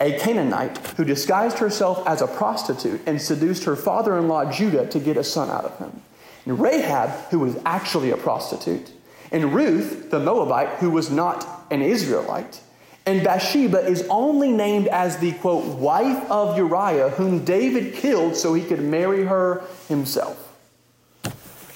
a 0.00 0.18
Canaanite 0.18 0.78
who 0.96 1.04
disguised 1.04 1.58
herself 1.58 2.06
as 2.06 2.22
a 2.22 2.26
prostitute 2.26 3.00
and 3.06 3.20
seduced 3.20 3.64
her 3.64 3.76
father 3.76 4.18
in 4.18 4.28
law 4.28 4.50
Judah 4.50 4.86
to 4.88 4.98
get 4.98 5.16
a 5.16 5.24
son 5.24 5.50
out 5.50 5.64
of 5.64 5.78
him 5.78 6.02
and 6.46 6.58
Rahab, 6.58 7.10
who 7.30 7.40
was 7.40 7.56
actually 7.64 8.10
a 8.10 8.16
prostitute, 8.16 8.90
and 9.30 9.54
Ruth, 9.54 10.10
the 10.10 10.18
Moabite, 10.18 10.78
who 10.78 10.90
was 10.90 11.10
not 11.10 11.46
an 11.70 11.82
Israelite. 11.82 12.60
And 13.06 13.22
Bathsheba 13.22 13.86
is 13.86 14.06
only 14.10 14.50
named 14.50 14.88
as 14.88 15.18
the 15.18 15.32
quote, 15.32 15.64
wife 15.78 16.30
of 16.30 16.56
Uriah, 16.56 17.10
whom 17.10 17.44
David 17.44 17.94
killed 17.94 18.36
so 18.36 18.54
he 18.54 18.64
could 18.64 18.80
marry 18.80 19.24
her 19.24 19.62
himself. 19.88 20.49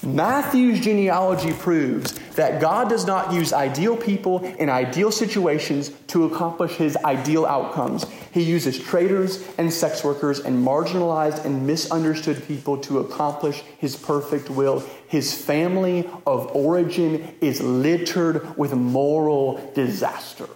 Matthew's 0.05 0.81
genealogy 0.81 1.53
proves 1.53 2.13
that 2.37 2.61
God 2.61 2.89
does 2.89 3.07
not 3.07 3.33
use 3.33 3.53
ideal 3.53 3.97
people 3.97 4.45
in 4.45 4.69
ideal 4.69 5.11
situations 5.11 5.91
to 6.09 6.25
accomplish 6.25 6.73
his 6.73 6.97
ideal 6.99 7.47
outcomes. 7.47 8.05
He 8.33 8.43
uses 8.43 8.79
traitors 8.79 9.47
and 9.59 9.73
sex 9.73 10.03
workers 10.05 10.41
and 10.41 10.67
marginalized 10.67 11.45
and 11.45 11.67
misunderstood 11.67 12.47
people 12.47 12.77
to 12.79 12.99
accomplish 12.99 13.63
his 13.79 13.97
perfect 13.97 14.51
will. 14.51 14.81
His 15.09 15.33
family 15.33 16.09
of 16.27 16.55
origin 16.55 17.35
is 17.41 17.63
littered 17.63 18.57
with 18.59 18.75
moral 18.75 19.73
disaster. 19.75 20.49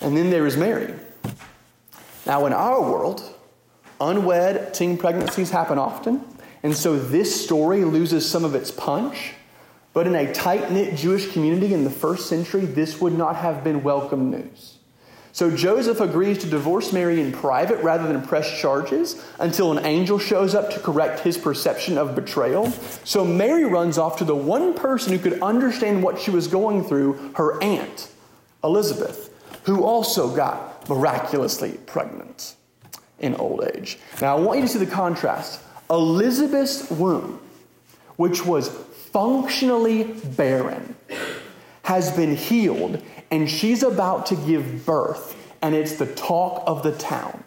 And 0.00 0.16
then 0.16 0.30
there 0.30 0.46
is 0.46 0.56
Mary. 0.56 0.94
Now, 2.24 2.46
in 2.46 2.52
our 2.52 2.80
world, 2.80 3.34
unwed 4.00 4.74
teen 4.74 4.96
pregnancies 4.96 5.50
happen 5.50 5.78
often. 5.78 6.24
And 6.62 6.74
so 6.76 6.98
this 6.98 7.44
story 7.44 7.84
loses 7.84 8.28
some 8.28 8.44
of 8.44 8.54
its 8.54 8.70
punch. 8.70 9.34
But 9.92 10.06
in 10.06 10.14
a 10.14 10.32
tight 10.32 10.70
knit 10.70 10.96
Jewish 10.96 11.32
community 11.32 11.74
in 11.74 11.84
the 11.84 11.90
first 11.90 12.28
century, 12.28 12.66
this 12.66 13.00
would 13.00 13.16
not 13.16 13.36
have 13.36 13.64
been 13.64 13.82
welcome 13.82 14.30
news. 14.30 14.78
So 15.32 15.54
Joseph 15.54 16.00
agrees 16.00 16.38
to 16.38 16.46
divorce 16.48 16.92
Mary 16.92 17.20
in 17.20 17.30
private 17.30 17.80
rather 17.82 18.08
than 18.08 18.22
press 18.22 18.60
charges 18.60 19.24
until 19.38 19.70
an 19.70 19.84
angel 19.84 20.18
shows 20.18 20.54
up 20.54 20.70
to 20.70 20.80
correct 20.80 21.20
his 21.20 21.38
perception 21.38 21.96
of 21.96 22.14
betrayal. 22.14 22.70
So 23.04 23.24
Mary 23.24 23.64
runs 23.64 23.98
off 23.98 24.18
to 24.18 24.24
the 24.24 24.34
one 24.34 24.74
person 24.74 25.12
who 25.12 25.18
could 25.18 25.40
understand 25.40 26.02
what 26.02 26.18
she 26.18 26.32
was 26.32 26.48
going 26.48 26.82
through, 26.82 27.32
her 27.36 27.62
aunt, 27.62 28.10
Elizabeth, 28.64 29.32
who 29.64 29.84
also 29.84 30.34
got 30.34 30.88
miraculously 30.88 31.78
pregnant 31.86 32.56
in 33.20 33.34
old 33.36 33.62
age. 33.74 33.98
Now 34.20 34.36
I 34.36 34.40
want 34.40 34.58
you 34.58 34.66
to 34.66 34.72
see 34.72 34.78
the 34.78 34.86
contrast 34.86 35.60
Elizabeth's 35.90 36.90
womb, 36.90 37.40
which 38.16 38.44
was 38.44 38.68
functionally 39.12 40.04
barren, 40.04 40.94
has 41.82 42.10
been 42.14 42.36
healed, 42.36 43.02
and 43.30 43.48
she's 43.48 43.82
about 43.82 44.26
to 44.26 44.36
give 44.36 44.84
birth, 44.84 45.36
and 45.62 45.74
it's 45.74 45.96
the 45.96 46.06
talk 46.06 46.62
of 46.66 46.82
the 46.82 46.92
town. 46.92 47.42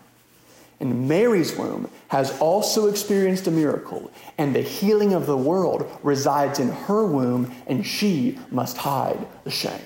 And 0.80 1.08
Mary's 1.08 1.56
womb 1.56 1.92
has 2.08 2.38
also 2.40 2.88
experienced 2.88 3.46
a 3.46 3.52
miracle, 3.52 4.12
and 4.40 4.56
the 4.56 4.62
healing 4.62 5.14
of 5.14 5.28
the 5.28 5.38
world 5.38 5.88
resides 6.02 6.58
in 6.58 6.70
her 6.70 7.06
womb, 7.06 7.54
and 7.68 7.86
she 7.86 8.40
must 8.50 8.78
hide 8.78 9.28
the 9.44 9.52
shame. 9.52 9.80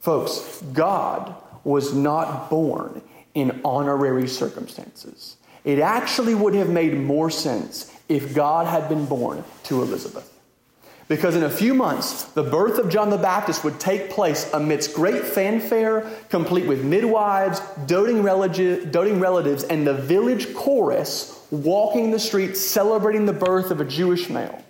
Folks, 0.00 0.62
God 0.74 1.34
was 1.64 1.94
not 1.94 2.50
born 2.50 3.00
in 3.32 3.62
honorary 3.64 4.28
circumstances. 4.28 5.38
It 5.64 5.78
actually 5.78 6.34
would 6.34 6.54
have 6.54 6.68
made 6.68 6.94
more 6.94 7.30
sense 7.30 7.90
if 8.08 8.34
God 8.34 8.66
had 8.66 8.88
been 8.88 9.06
born 9.06 9.44
to 9.64 9.82
Elizabeth. 9.82 10.30
Because 11.06 11.36
in 11.36 11.42
a 11.42 11.50
few 11.50 11.74
months, 11.74 12.24
the 12.24 12.42
birth 12.42 12.78
of 12.78 12.88
John 12.88 13.10
the 13.10 13.18
Baptist 13.18 13.62
would 13.62 13.78
take 13.78 14.08
place 14.08 14.50
amidst 14.54 14.94
great 14.94 15.22
fanfare, 15.22 16.10
complete 16.30 16.66
with 16.66 16.82
midwives, 16.82 17.60
doting, 17.86 18.22
doting 18.90 19.20
relatives, 19.20 19.64
and 19.64 19.86
the 19.86 19.94
village 19.94 20.54
chorus 20.54 21.46
walking 21.50 22.10
the 22.10 22.18
streets 22.18 22.60
celebrating 22.60 23.26
the 23.26 23.34
birth 23.34 23.70
of 23.70 23.80
a 23.80 23.84
Jewish 23.84 24.30
male. 24.30 24.63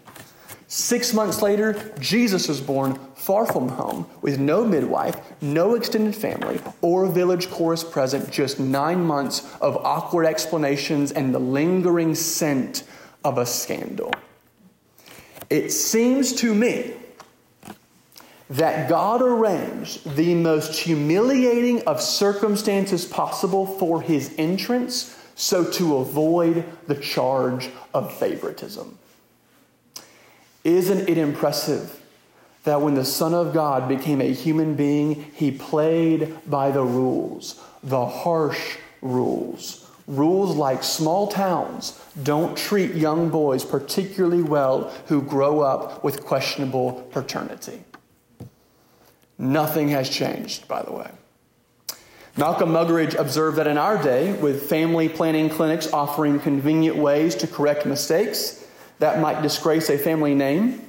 Six 0.67 1.13
months 1.13 1.43
later, 1.43 1.93
Jesus 2.01 2.49
was 2.49 2.61
born 2.61 2.99
far 3.15 3.47
from 3.47 3.69
home 3.69 4.07
with 4.23 4.39
no 4.39 4.65
midwife, 4.65 5.17
no 5.43 5.75
extended 5.75 6.15
family, 6.15 6.61
or 6.81 7.07
village 7.07 7.51
chorus 7.51 7.85
present, 7.85 8.31
just 8.31 8.59
nine 8.59 9.05
months 9.05 9.55
of 9.61 9.77
awkward 9.79 10.27
explanations 10.27 11.13
and 11.13 11.35
the 11.35 11.39
lingering 11.39 12.15
scent 12.15 12.85
of 13.25 13.39
a 13.39 13.47
scandal. 13.47 14.13
It 15.51 15.71
seems 15.71 16.33
to 16.35 16.55
me 16.55 16.95
that 18.51 18.89
God 18.89 19.23
arranged 19.23 20.17
the 20.17 20.35
most 20.35 20.79
humiliating 20.79 21.83
of 21.87 22.01
circumstances 22.01 23.05
possible 23.05 23.67
for 23.67 24.03
his 24.03 24.35
entrance 24.39 25.19
so 25.35 25.65
to 25.65 25.97
avoid 25.97 26.65
the 26.87 26.95
charge 26.95 27.71
of 27.93 28.15
favoritism. 28.15 28.99
Isn't 30.65 31.09
it 31.09 31.19
impressive 31.19 32.01
that 32.65 32.81
when 32.81 32.95
the 32.95 33.05
Son 33.05 33.35
of 33.35 33.53
God 33.53 33.87
became 33.87 34.23
a 34.23 34.33
human 34.33 34.75
being, 34.75 35.31
he 35.35 35.51
played 35.51 36.35
by 36.49 36.71
the 36.71 36.83
rules, 36.83 37.63
the 37.83 38.07
harsh 38.07 38.79
rules? 39.03 39.89
Rules 40.07 40.57
like 40.57 40.83
small 40.83 41.29
towns 41.29 42.01
don't 42.23 42.57
treat 42.57 42.95
young 42.95 43.31
boys 43.31 43.65
particularly 43.65 44.43
well 44.43 44.91
who 45.07 45.23
grow 45.23 45.61
up 45.61 46.03
with 46.03 46.25
questionable 46.25 47.09
paternity. 47.13 47.83
Nothing 49.39 49.89
has 49.89 50.09
changed, 50.09 50.69
by 50.69 50.83
the 50.83 50.93
way. 50.93 51.11
Malcolm 52.37 52.71
Muggeridge 52.71 53.15
observed 53.19 53.59
that 53.59 53.67
in 53.67 53.79
our 53.79 54.03
day, 54.03 54.33
with 54.35 54.69
family 54.69 55.09
planning 55.09 55.49
clinics 55.49 55.93
offering 55.93 56.41
convenient 56.41 56.97
ways 56.97 57.35
to 57.37 57.47
correct 57.47 57.87
mistakes, 57.87 58.64
that 58.99 59.21
might 59.21 59.43
disgrace 59.43 59.91
a 59.91 59.99
family 59.99 60.35
name. 60.35 60.89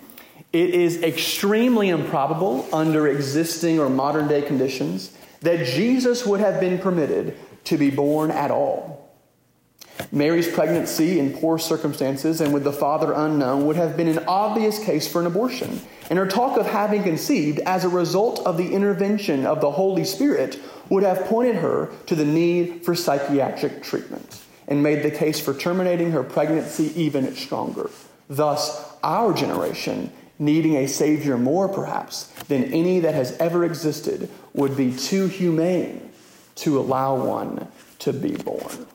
It 0.53 0.69
is 0.69 1.03
extremely 1.03 1.89
improbable 1.89 2.67
under 2.71 3.07
existing 3.07 3.79
or 3.79 3.89
modern 3.89 4.27
day 4.27 4.41
conditions 4.41 5.15
that 5.41 5.65
Jesus 5.65 6.25
would 6.25 6.39
have 6.39 6.59
been 6.59 6.79
permitted 6.79 7.37
to 7.65 7.77
be 7.77 7.89
born 7.89 8.31
at 8.31 8.51
all. 8.51 9.01
Mary's 10.11 10.47
pregnancy 10.47 11.19
in 11.19 11.33
poor 11.33 11.57
circumstances 11.57 12.41
and 12.41 12.53
with 12.53 12.63
the 12.63 12.71
father 12.71 13.13
unknown 13.13 13.65
would 13.65 13.75
have 13.75 13.97
been 13.97 14.07
an 14.07 14.23
obvious 14.27 14.83
case 14.83 15.11
for 15.11 15.21
an 15.21 15.27
abortion. 15.27 15.81
And 16.09 16.19
her 16.19 16.27
talk 16.27 16.57
of 16.57 16.67
having 16.67 17.03
conceived 17.03 17.59
as 17.59 17.83
a 17.83 17.89
result 17.89 18.39
of 18.45 18.57
the 18.57 18.73
intervention 18.73 19.45
of 19.45 19.61
the 19.61 19.71
Holy 19.71 20.03
Spirit 20.03 20.59
would 20.89 21.03
have 21.03 21.25
pointed 21.25 21.55
her 21.55 21.91
to 22.05 22.15
the 22.15 22.25
need 22.25 22.83
for 22.85 22.93
psychiatric 22.93 23.83
treatment 23.83 24.44
and 24.67 24.81
made 24.81 25.03
the 25.03 25.11
case 25.11 25.39
for 25.39 25.53
terminating 25.53 26.11
her 26.11 26.23
pregnancy 26.23 26.91
even 26.99 27.35
stronger. 27.35 27.89
Thus, 28.29 28.93
our 29.03 29.33
generation, 29.33 30.11
needing 30.39 30.75
a 30.75 30.87
Savior 30.87 31.37
more 31.37 31.69
perhaps 31.69 32.25
than 32.47 32.65
any 32.65 32.99
that 33.01 33.13
has 33.13 33.37
ever 33.37 33.63
existed, 33.63 34.29
would 34.53 34.75
be 34.75 34.95
too 34.95 35.27
humane 35.27 36.09
to 36.55 36.79
allow 36.79 37.15
one 37.15 37.67
to 37.99 38.13
be 38.13 38.35
born. 38.35 38.87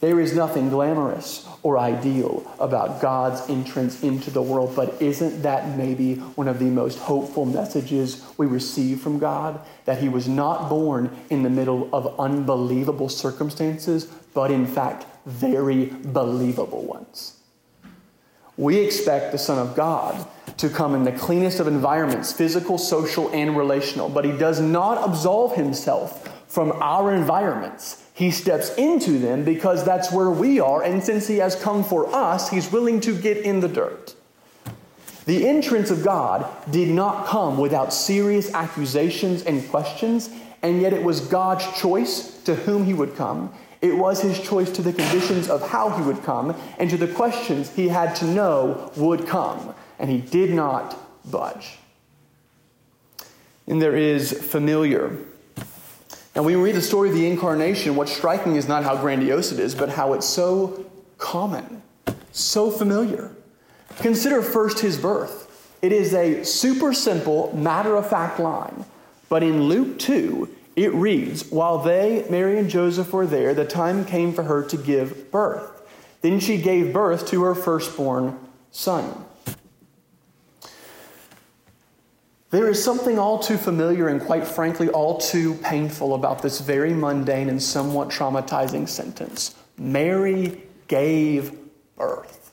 There 0.00 0.20
is 0.20 0.32
nothing 0.32 0.68
glamorous 0.68 1.44
or 1.64 1.76
ideal 1.76 2.48
about 2.60 3.00
God's 3.00 3.48
entrance 3.50 4.00
into 4.02 4.30
the 4.30 4.42
world, 4.42 4.76
but 4.76 5.02
isn't 5.02 5.42
that 5.42 5.76
maybe 5.76 6.14
one 6.14 6.46
of 6.46 6.60
the 6.60 6.66
most 6.66 6.98
hopeful 6.98 7.44
messages 7.44 8.24
we 8.36 8.46
receive 8.46 9.00
from 9.00 9.18
God? 9.18 9.60
That 9.86 9.98
He 9.98 10.08
was 10.08 10.28
not 10.28 10.68
born 10.68 11.10
in 11.30 11.42
the 11.42 11.50
middle 11.50 11.88
of 11.92 12.18
unbelievable 12.20 13.08
circumstances, 13.08 14.04
but 14.34 14.52
in 14.52 14.66
fact, 14.66 15.04
very 15.26 15.86
believable 15.86 16.84
ones. 16.84 17.38
We 18.56 18.78
expect 18.78 19.32
the 19.32 19.38
Son 19.38 19.58
of 19.58 19.74
God 19.74 20.26
to 20.58 20.68
come 20.68 20.94
in 20.94 21.04
the 21.04 21.12
cleanest 21.12 21.58
of 21.58 21.66
environments, 21.66 22.32
physical, 22.32 22.78
social, 22.78 23.30
and 23.30 23.56
relational, 23.56 24.08
but 24.08 24.24
he 24.24 24.32
does 24.32 24.60
not 24.60 25.08
absolve 25.08 25.54
himself 25.54 26.28
from 26.48 26.72
our 26.72 27.14
environments. 27.14 28.04
He 28.18 28.32
steps 28.32 28.74
into 28.74 29.20
them 29.20 29.44
because 29.44 29.84
that's 29.84 30.10
where 30.10 30.28
we 30.28 30.58
are, 30.58 30.82
and 30.82 31.04
since 31.04 31.28
he 31.28 31.36
has 31.36 31.54
come 31.54 31.84
for 31.84 32.12
us, 32.12 32.50
he's 32.50 32.72
willing 32.72 32.98
to 33.02 33.16
get 33.16 33.36
in 33.36 33.60
the 33.60 33.68
dirt. 33.68 34.16
The 35.26 35.46
entrance 35.46 35.92
of 35.92 36.02
God 36.02 36.44
did 36.68 36.88
not 36.88 37.28
come 37.28 37.58
without 37.58 37.94
serious 37.94 38.52
accusations 38.52 39.44
and 39.44 39.70
questions, 39.70 40.30
and 40.62 40.82
yet 40.82 40.92
it 40.92 41.04
was 41.04 41.20
God's 41.20 41.64
choice 41.80 42.42
to 42.42 42.56
whom 42.56 42.86
he 42.86 42.92
would 42.92 43.14
come. 43.14 43.54
It 43.82 43.96
was 43.96 44.20
his 44.20 44.40
choice 44.40 44.72
to 44.72 44.82
the 44.82 44.92
conditions 44.92 45.48
of 45.48 45.68
how 45.68 45.90
he 45.90 46.02
would 46.02 46.24
come 46.24 46.56
and 46.80 46.90
to 46.90 46.96
the 46.96 47.06
questions 47.06 47.70
he 47.70 47.86
had 47.86 48.16
to 48.16 48.24
know 48.24 48.90
would 48.96 49.28
come, 49.28 49.76
and 50.00 50.10
he 50.10 50.18
did 50.18 50.50
not 50.50 50.98
budge. 51.30 51.78
And 53.68 53.80
there 53.80 53.96
is 53.96 54.32
familiar. 54.32 55.16
And 56.38 56.44
when 56.44 56.54
we 56.54 56.62
read 56.62 56.76
the 56.76 56.82
story 56.82 57.08
of 57.08 57.16
the 57.16 57.26
incarnation, 57.26 57.96
what's 57.96 58.12
striking 58.12 58.54
is 58.54 58.68
not 58.68 58.84
how 58.84 58.96
grandiose 58.96 59.50
it 59.50 59.58
is, 59.58 59.74
but 59.74 59.88
how 59.88 60.12
it's 60.12 60.24
so 60.24 60.88
common, 61.18 61.82
so 62.30 62.70
familiar. 62.70 63.32
Consider 63.96 64.40
first 64.40 64.78
his 64.78 64.96
birth. 64.96 65.74
It 65.82 65.90
is 65.90 66.14
a 66.14 66.44
super 66.44 66.92
simple, 66.92 67.52
matter 67.56 67.96
of 67.96 68.08
fact 68.08 68.38
line. 68.38 68.84
But 69.28 69.42
in 69.42 69.64
Luke 69.64 69.98
2, 69.98 70.48
it 70.76 70.94
reads 70.94 71.50
While 71.50 71.78
they, 71.78 72.24
Mary 72.30 72.56
and 72.56 72.70
Joseph, 72.70 73.12
were 73.12 73.26
there, 73.26 73.52
the 73.52 73.64
time 73.64 74.04
came 74.04 74.32
for 74.32 74.44
her 74.44 74.62
to 74.62 74.76
give 74.76 75.32
birth. 75.32 75.82
Then 76.20 76.38
she 76.38 76.62
gave 76.62 76.92
birth 76.92 77.26
to 77.30 77.42
her 77.42 77.56
firstborn 77.56 78.38
son. 78.70 79.24
There 82.50 82.68
is 82.68 82.82
something 82.82 83.18
all 83.18 83.38
too 83.38 83.58
familiar 83.58 84.08
and, 84.08 84.20
quite 84.20 84.46
frankly, 84.46 84.88
all 84.88 85.18
too 85.18 85.54
painful 85.56 86.14
about 86.14 86.40
this 86.40 86.60
very 86.60 86.94
mundane 86.94 87.50
and 87.50 87.62
somewhat 87.62 88.08
traumatizing 88.08 88.88
sentence 88.88 89.54
Mary 89.76 90.62
gave 90.88 91.56
birth. 91.96 92.52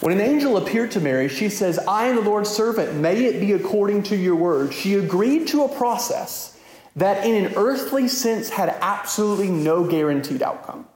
When 0.00 0.12
an 0.12 0.20
angel 0.20 0.56
appeared 0.58 0.92
to 0.92 1.00
Mary, 1.00 1.28
she 1.28 1.48
says, 1.48 1.78
I 1.78 2.06
am 2.06 2.16
the 2.16 2.22
Lord's 2.22 2.50
servant. 2.50 2.94
May 2.94 3.24
it 3.24 3.40
be 3.40 3.52
according 3.52 4.04
to 4.04 4.16
your 4.16 4.36
word. 4.36 4.72
She 4.72 4.94
agreed 4.94 5.48
to 5.48 5.64
a 5.64 5.68
process 5.68 6.56
that, 6.94 7.26
in 7.26 7.44
an 7.44 7.54
earthly 7.56 8.06
sense, 8.06 8.48
had 8.48 8.68
absolutely 8.80 9.48
no 9.48 9.84
guaranteed 9.84 10.42
outcome. 10.42 10.86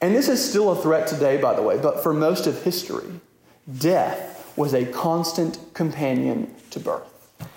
And 0.00 0.14
this 0.14 0.28
is 0.28 0.42
still 0.42 0.70
a 0.70 0.76
threat 0.76 1.06
today, 1.06 1.36
by 1.36 1.54
the 1.54 1.62
way, 1.62 1.78
but 1.78 2.02
for 2.02 2.14
most 2.14 2.46
of 2.46 2.62
history, 2.62 3.20
death 3.78 4.31
was 4.56 4.74
a 4.74 4.84
constant 4.86 5.58
companion 5.74 6.54
to 6.70 6.80
birth. 6.80 7.08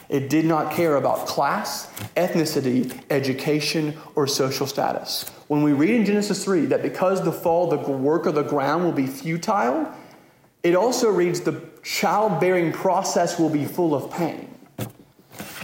It 0.07 0.29
did 0.29 0.45
not 0.45 0.71
care 0.71 0.97
about 0.97 1.25
class, 1.25 1.87
ethnicity, 2.15 3.01
education, 3.09 3.97
or 4.15 4.27
social 4.27 4.67
status. 4.67 5.29
When 5.47 5.63
we 5.63 5.73
read 5.73 5.95
in 5.95 6.05
Genesis 6.05 6.43
3 6.43 6.67
that 6.67 6.81
because 6.81 7.23
the 7.23 7.31
fall, 7.31 7.67
the 7.67 7.77
work 7.77 8.25
of 8.25 8.35
the 8.35 8.43
ground 8.43 8.83
will 8.83 8.91
be 8.91 9.07
futile, 9.07 9.91
it 10.63 10.75
also 10.75 11.09
reads 11.09 11.41
the 11.41 11.61
childbearing 11.83 12.71
process 12.71 13.39
will 13.39 13.49
be 13.49 13.65
full 13.65 13.95
of 13.95 14.11
pain. 14.11 14.49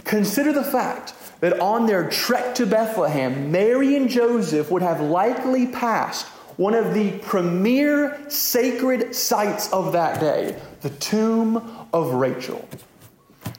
Consider 0.04 0.52
the 0.52 0.64
fact 0.64 1.14
that 1.40 1.58
on 1.58 1.86
their 1.86 2.08
trek 2.08 2.54
to 2.56 2.66
Bethlehem, 2.66 3.50
Mary 3.50 3.96
and 3.96 4.08
Joseph 4.08 4.70
would 4.70 4.82
have 4.82 5.00
likely 5.00 5.66
passed 5.66 6.26
one 6.56 6.74
of 6.74 6.94
the 6.94 7.18
premier 7.18 8.18
sacred 8.28 9.14
sites 9.14 9.72
of 9.72 9.92
that 9.92 10.20
day, 10.20 10.60
the 10.82 10.90
tomb 10.90 11.86
of 11.92 12.14
Rachel. 12.14 12.68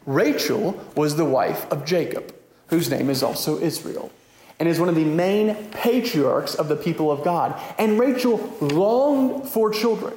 Rachel 0.05 0.79
was 0.95 1.15
the 1.15 1.25
wife 1.25 1.69
of 1.71 1.85
Jacob, 1.85 2.35
whose 2.67 2.89
name 2.89 3.09
is 3.09 3.23
also 3.23 3.59
Israel, 3.59 4.11
and 4.59 4.69
is 4.69 4.79
one 4.79 4.89
of 4.89 4.95
the 4.95 5.05
main 5.05 5.55
patriarchs 5.71 6.55
of 6.55 6.67
the 6.67 6.75
people 6.75 7.11
of 7.11 7.23
God. 7.23 7.59
And 7.77 7.99
Rachel 7.99 8.37
longed 8.61 9.47
for 9.47 9.71
children 9.71 10.13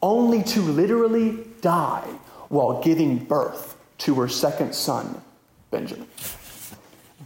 only 0.00 0.42
to 0.42 0.60
literally 0.60 1.44
die 1.60 2.08
while 2.48 2.82
giving 2.82 3.18
birth 3.18 3.76
to 3.98 4.14
her 4.16 4.28
second 4.28 4.74
son, 4.74 5.22
Benjamin. 5.70 6.08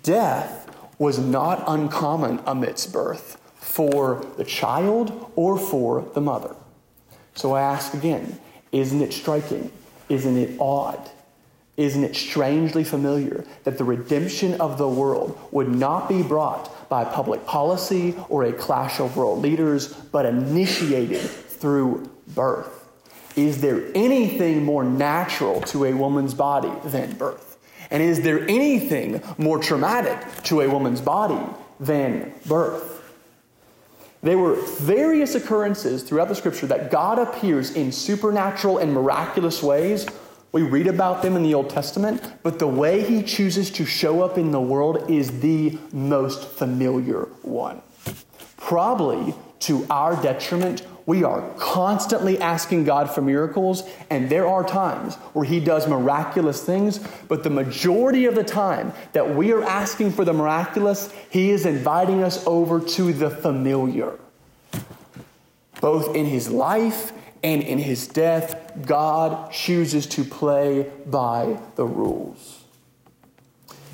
Death 0.03 0.71
was 0.99 1.19
not 1.19 1.65
uncommon 1.67 2.41
amidst 2.47 2.93
birth 2.93 3.41
for 3.57 4.25
the 4.37 4.45
child 4.45 5.31
or 5.37 5.59
for 5.59 6.09
the 6.15 6.21
mother. 6.21 6.55
So 7.35 7.53
I 7.55 7.61
ask 7.61 7.93
again 7.93 8.39
isn't 8.73 9.03
it 9.03 9.13
striking? 9.13 9.71
Isn't 10.09 10.37
it 10.37 10.59
odd? 10.61 11.11
Isn't 11.77 12.05
it 12.05 12.17
strangely 12.17 12.85
familiar 12.85 13.45
that 13.65 13.77
the 13.77 13.85
redemption 13.85 14.61
of 14.61 14.79
the 14.79 14.89
world 14.89 15.39
would 15.51 15.69
not 15.69 16.09
be 16.09 16.23
brought 16.23 16.89
by 16.89 17.05
public 17.05 17.45
policy 17.47 18.15
or 18.29 18.45
a 18.45 18.53
clash 18.53 19.01
of 19.01 19.17
world 19.17 19.43
leaders, 19.43 19.93
but 19.93 20.27
initiated 20.27 21.21
through 21.21 22.11
birth. 22.29 22.85
Is 23.37 23.61
there 23.61 23.85
anything 23.95 24.65
more 24.65 24.85
natural 24.85 25.61
to 25.63 25.85
a 25.85 25.93
woman's 25.93 26.35
body 26.35 26.73
than 26.85 27.15
birth? 27.17 27.59
And 27.91 28.03
is 28.03 28.23
there 28.23 28.41
anything 28.43 29.23
more 29.39 29.59
traumatic 29.59 30.19
to 30.45 30.63
a 30.63 30.69
woman's 30.69 31.01
body 31.01 31.41
than 31.79 32.33
birth? 32.47 32.96
There 34.23 34.39
were 34.39 34.55
various 34.81 35.35
occurrences 35.35 36.03
throughout 36.03 36.29
the 36.29 36.35
scripture 36.35 36.67
that 36.67 36.91
God 36.91 37.19
appears 37.19 37.73
in 37.73 37.93
supernatural 37.93 38.79
and 38.79 38.93
miraculous 38.93 39.63
ways. 39.63 40.07
We 40.53 40.63
read 40.63 40.87
about 40.87 41.23
them 41.23 41.37
in 41.37 41.43
the 41.43 41.55
Old 41.55 41.69
Testament, 41.69 42.23
but 42.43 42.59
the 42.59 42.67
way 42.67 43.05
he 43.05 43.23
chooses 43.23 43.71
to 43.73 43.85
show 43.85 44.23
up 44.23 44.39
in 44.39 44.53
the 44.53 44.61
world 44.61 45.11
is 45.11 45.41
the 45.41 45.79
most 45.93 46.45
familiar 46.49 47.29
one. 47.43 47.83
Probably 48.57 49.35
to 49.61 49.87
our 49.91 50.21
detriment, 50.23 50.83
we 51.07 51.23
are 51.23 51.49
constantly 51.57 52.39
asking 52.41 52.83
God 52.83 53.09
for 53.09 53.23
miracles, 53.23 53.85
and 54.11 54.29
there 54.29 54.49
are 54.49 54.65
times 54.65 55.15
where 55.33 55.45
He 55.45 55.61
does 55.61 55.87
miraculous 55.87 56.63
things, 56.65 56.99
but 57.29 57.45
the 57.45 57.51
majority 57.51 58.27
of 58.27 58.35
the 58.35 58.43
time 58.43 58.93
that 59.13 59.37
we 59.37 59.53
are 59.53 59.63
asking 59.63 60.11
for 60.11 60.25
the 60.25 60.33
miraculous, 60.33 61.13
He 61.31 61.51
is 61.51 61.65
inviting 61.65 62.25
us 62.25 62.45
over 62.45 62.81
to 62.81 63.13
the 63.13 63.31
familiar. 63.31 64.19
Both 65.81 66.17
in 66.17 66.27
His 66.27 66.51
life 66.51 67.13
and 67.45 67.63
in 67.63 67.79
His 67.79 68.09
death, 68.09 68.73
God 68.85 69.53
chooses 69.53 70.09
to 70.09 70.25
play 70.25 70.91
by 71.07 71.61
the 71.77 71.87
rules. 71.87 72.65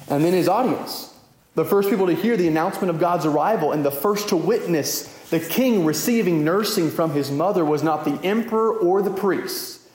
And 0.08 0.24
then 0.24 0.32
His 0.32 0.48
audience, 0.48 1.14
the 1.56 1.64
first 1.66 1.90
people 1.90 2.06
to 2.06 2.14
hear 2.14 2.38
the 2.38 2.48
announcement 2.48 2.88
of 2.88 2.98
God's 2.98 3.26
arrival 3.26 3.72
and 3.72 3.84
the 3.84 3.90
first 3.90 4.30
to 4.30 4.36
witness 4.36 5.11
the 5.32 5.40
king 5.40 5.86
receiving 5.86 6.44
nursing 6.44 6.90
from 6.90 7.12
his 7.12 7.30
mother 7.30 7.64
was 7.64 7.82
not 7.82 8.04
the 8.04 8.22
emperor 8.22 8.76
or 8.76 9.00
the 9.00 9.10
priests, 9.10 9.88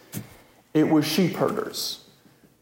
it 0.73 0.89
was 0.89 1.05
sheep 1.05 1.35
herders, 1.35 2.03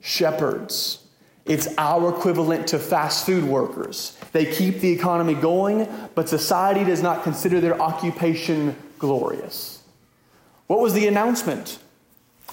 shepherds. 0.02 1.00
It's 1.46 1.70
our 1.78 2.10
equivalent 2.10 2.68
to 2.68 2.80
fast 2.80 3.26
food 3.26 3.46
workers. 3.46 4.18
They 4.34 4.46
keep 4.46 4.82
the 4.82 4.92
economy 4.92 5.36
going, 5.36 5.88
but 6.16 6.28
society 6.28 6.84
does 6.84 7.02
not 7.02 7.24
consider 7.24 7.62
their 7.62 7.82
occupation 7.82 8.76
glorious. 9.00 9.82
What 10.68 10.82
was 10.82 10.94
the 10.94 11.08
announcement? 11.08 11.80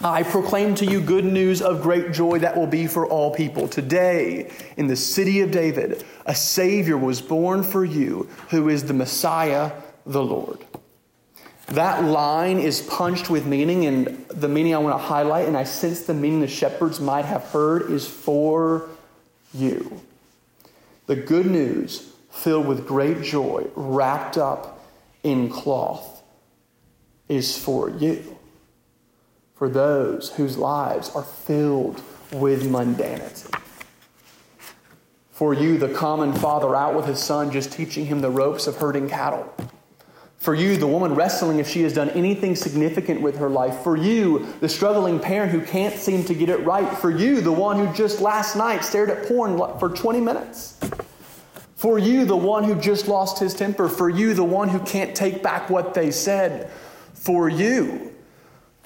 I 0.03 0.23
proclaim 0.23 0.77
to 0.77 0.87
you 0.87 1.01
good 1.01 1.25
news 1.25 1.61
of 1.61 1.83
great 1.83 2.13
joy 2.13 2.39
that 2.39 2.57
will 2.57 2.69
be 2.69 2.87
for 2.87 3.09
all 3.09 3.35
people. 3.35 3.67
Today, 3.67 4.53
in 4.77 4.87
the 4.87 4.97
city 4.97 5.41
of 5.41 5.51
David, 5.51 6.05
a 6.27 6.35
Savior 6.35 6.97
was 6.97 7.21
born 7.21 7.65
for 7.65 7.85
you, 7.85 8.29
who 8.51 8.69
is 8.69 8.85
the 8.85 8.95
Messiah, 8.95 9.73
the 10.07 10.23
Lord. 10.23 10.65
That 11.69 12.05
line 12.05 12.59
is 12.59 12.83
punched 12.83 13.31
with 13.31 13.47
meaning, 13.47 13.87
and 13.87 14.27
the 14.29 14.49
meaning 14.49 14.75
I 14.75 14.79
want 14.79 14.95
to 14.95 15.03
highlight, 15.03 15.49
and 15.49 15.57
I 15.57 15.65
sense 15.65 16.03
the 16.03 16.15
meaning 16.15 16.41
the 16.41 16.49
shepherds 16.49 17.01
might 17.01 17.25
have 17.25 17.45
heard, 17.45 17.91
is 17.91 18.07
for 18.07 18.91
you. 19.55 20.03
The 21.07 21.17
good 21.17 21.47
news 21.47 22.13
filled 22.31 22.67
with 22.67 22.87
great 22.87 23.23
joy, 23.23 23.69
wrapped 23.75 24.37
up 24.37 24.85
in 25.23 25.49
cloth, 25.49 26.23
is 27.29 27.57
for 27.57 27.89
you. 27.89 28.37
For 29.55 29.69
those 29.69 30.31
whose 30.33 30.59
lives 30.59 31.09
are 31.15 31.23
filled 31.23 32.03
with 32.33 32.65
mundanity. 32.65 33.55
For 35.31 35.55
you, 35.55 35.79
the 35.79 35.89
common 35.89 36.33
father 36.33 36.77
out 36.77 36.95
with 36.95 37.07
his 37.07 37.19
son, 37.19 37.51
just 37.51 37.73
teaching 37.73 38.07
him 38.07 38.21
the 38.21 38.31
ropes 38.31 38.67
of 38.67 38.77
herding 38.77 39.09
cattle 39.09 39.53
for 40.43 40.57
you, 40.57 40.77
the 40.77 40.89
woman 40.89 41.15
wrestling 41.15 41.61
if 41.61 41.69
she 41.69 41.83
has 41.83 41.95
done 41.95 42.11
anything 42.11 42.57
significant 42.57 43.21
with 43.21 43.37
her 43.37 43.49
life. 43.49 43.85
For 43.85 43.97
you, 43.97 44.53
the 44.59 44.69
struggling 44.69 45.21
parent 45.21 45.53
who 45.53 45.61
can't 45.61 45.95
seem 45.95 46.25
to 46.25 46.35
get 46.35 46.49
it 46.49 46.57
right. 46.65 46.99
For 46.99 47.13
you, 47.13 47.41
the 47.41 47.53
one 47.53 47.79
who 47.79 47.95
just 47.95 48.21
last 48.21 48.57
night 48.57 48.83
stared 48.83 49.09
at 49.09 49.29
porn 49.29 49.57
for 49.79 49.89
20 49.89 50.21
minutes. 50.21 50.81
For 51.77 51.97
you, 51.97 52.25
the 52.25 52.37
one 52.37 52.65
who 52.65 52.75
just 52.75 53.07
lost 53.07 53.39
his 53.39 53.55
temper. 53.55 53.89
For 53.89 54.11
you, 54.11 54.35
the 54.35 54.43
one 54.43 54.69
who 54.69 54.81
can't 54.81 55.15
take 55.15 55.45
back 55.45 55.71
what 55.71 55.95
they 55.95 56.11
said. 56.11 56.73
For 57.15 57.49
you, 57.49 58.13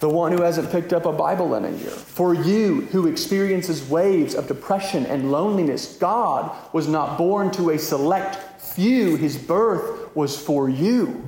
the 0.01 0.11
one 0.11 0.33
who 0.33 0.43
hasn't 0.43 0.71
picked 0.71 0.93
up 0.93 1.07
a 1.07 1.13
Bible 1.13 1.55
in 1.55 1.65
a 1.65 1.71
year. 1.71 1.89
For 1.89 2.35
you, 2.35 2.83
who 2.93 3.07
experiences 3.07 3.83
waves 3.89 4.35
of 4.35 4.47
depression 4.47 5.07
and 5.07 5.33
loneliness. 5.33 5.97
God 5.97 6.55
was 6.75 6.87
not 6.87 7.17
born 7.17 7.51
to 7.53 7.71
a 7.71 7.79
select 7.79 8.61
few, 8.61 9.17
his 9.17 9.39
birth 9.39 10.15
was 10.15 10.39
for 10.39 10.69
you. 10.69 11.26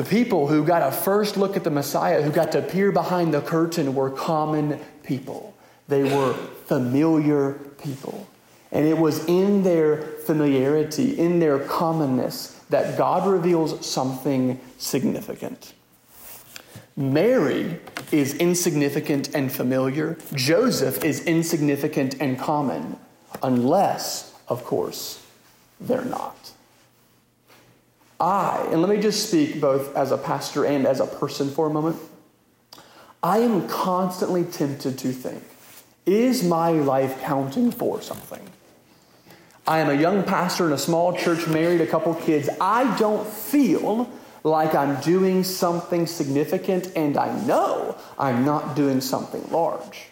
The 0.00 0.06
people 0.06 0.46
who 0.46 0.64
got 0.64 0.82
a 0.82 0.90
first 0.90 1.36
look 1.36 1.58
at 1.58 1.64
the 1.64 1.70
Messiah, 1.70 2.22
who 2.22 2.30
got 2.30 2.52
to 2.52 2.62
peer 2.62 2.90
behind 2.90 3.34
the 3.34 3.42
curtain, 3.42 3.94
were 3.94 4.08
common 4.08 4.80
people. 5.02 5.54
They 5.88 6.04
were 6.04 6.32
familiar 6.64 7.52
people. 7.82 8.26
And 8.72 8.86
it 8.86 8.96
was 8.96 9.22
in 9.26 9.62
their 9.62 9.98
familiarity, 10.24 11.18
in 11.18 11.38
their 11.38 11.58
commonness, 11.58 12.58
that 12.70 12.96
God 12.96 13.30
reveals 13.30 13.84
something 13.84 14.58
significant. 14.78 15.74
Mary 16.96 17.78
is 18.10 18.32
insignificant 18.36 19.34
and 19.34 19.52
familiar. 19.52 20.16
Joseph 20.32 21.04
is 21.04 21.26
insignificant 21.26 22.18
and 22.22 22.38
common, 22.38 22.98
unless, 23.42 24.34
of 24.48 24.64
course, 24.64 25.22
they're 25.78 26.06
not. 26.06 26.52
I, 28.20 28.68
and 28.70 28.82
let 28.82 28.90
me 28.90 29.00
just 29.00 29.28
speak 29.28 29.60
both 29.60 29.96
as 29.96 30.12
a 30.12 30.18
pastor 30.18 30.64
and 30.64 30.86
as 30.86 31.00
a 31.00 31.06
person 31.06 31.50
for 31.50 31.66
a 31.66 31.70
moment, 31.70 31.96
I 33.22 33.38
am 33.38 33.66
constantly 33.66 34.44
tempted 34.44 34.98
to 34.98 35.12
think, 35.12 35.42
is 36.06 36.42
my 36.42 36.70
life 36.70 37.20
counting 37.22 37.70
for 37.70 38.00
something? 38.02 38.42
I 39.66 39.78
am 39.78 39.88
a 39.88 39.94
young 39.94 40.24
pastor 40.24 40.66
in 40.66 40.72
a 40.72 40.78
small 40.78 41.16
church, 41.16 41.46
married, 41.46 41.80
a 41.80 41.86
couple 41.86 42.14
kids. 42.14 42.48
I 42.60 42.96
don't 42.98 43.26
feel 43.26 44.10
like 44.42 44.74
I'm 44.74 45.00
doing 45.00 45.44
something 45.44 46.06
significant, 46.06 46.92
and 46.96 47.16
I 47.16 47.38
know 47.44 47.96
I'm 48.18 48.44
not 48.44 48.74
doing 48.74 49.00
something 49.00 49.50
large. 49.50 50.08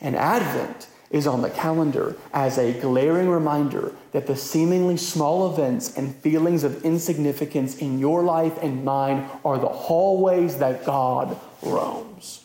And 0.00 0.16
Advent 0.16 0.88
is 1.10 1.26
on 1.26 1.42
the 1.42 1.50
calendar 1.50 2.16
as 2.32 2.58
a 2.58 2.72
glaring 2.80 3.28
reminder 3.28 3.92
that 4.12 4.26
the 4.26 4.36
seemingly 4.36 4.96
small 4.96 5.52
events 5.52 5.96
and 5.96 6.14
feelings 6.16 6.64
of 6.64 6.84
insignificance 6.84 7.78
in 7.78 7.98
your 7.98 8.22
life 8.22 8.58
and 8.62 8.84
mine 8.84 9.28
are 9.44 9.58
the 9.58 9.68
hallways 9.68 10.58
that 10.58 10.84
God 10.84 11.38
roams. 11.62 12.44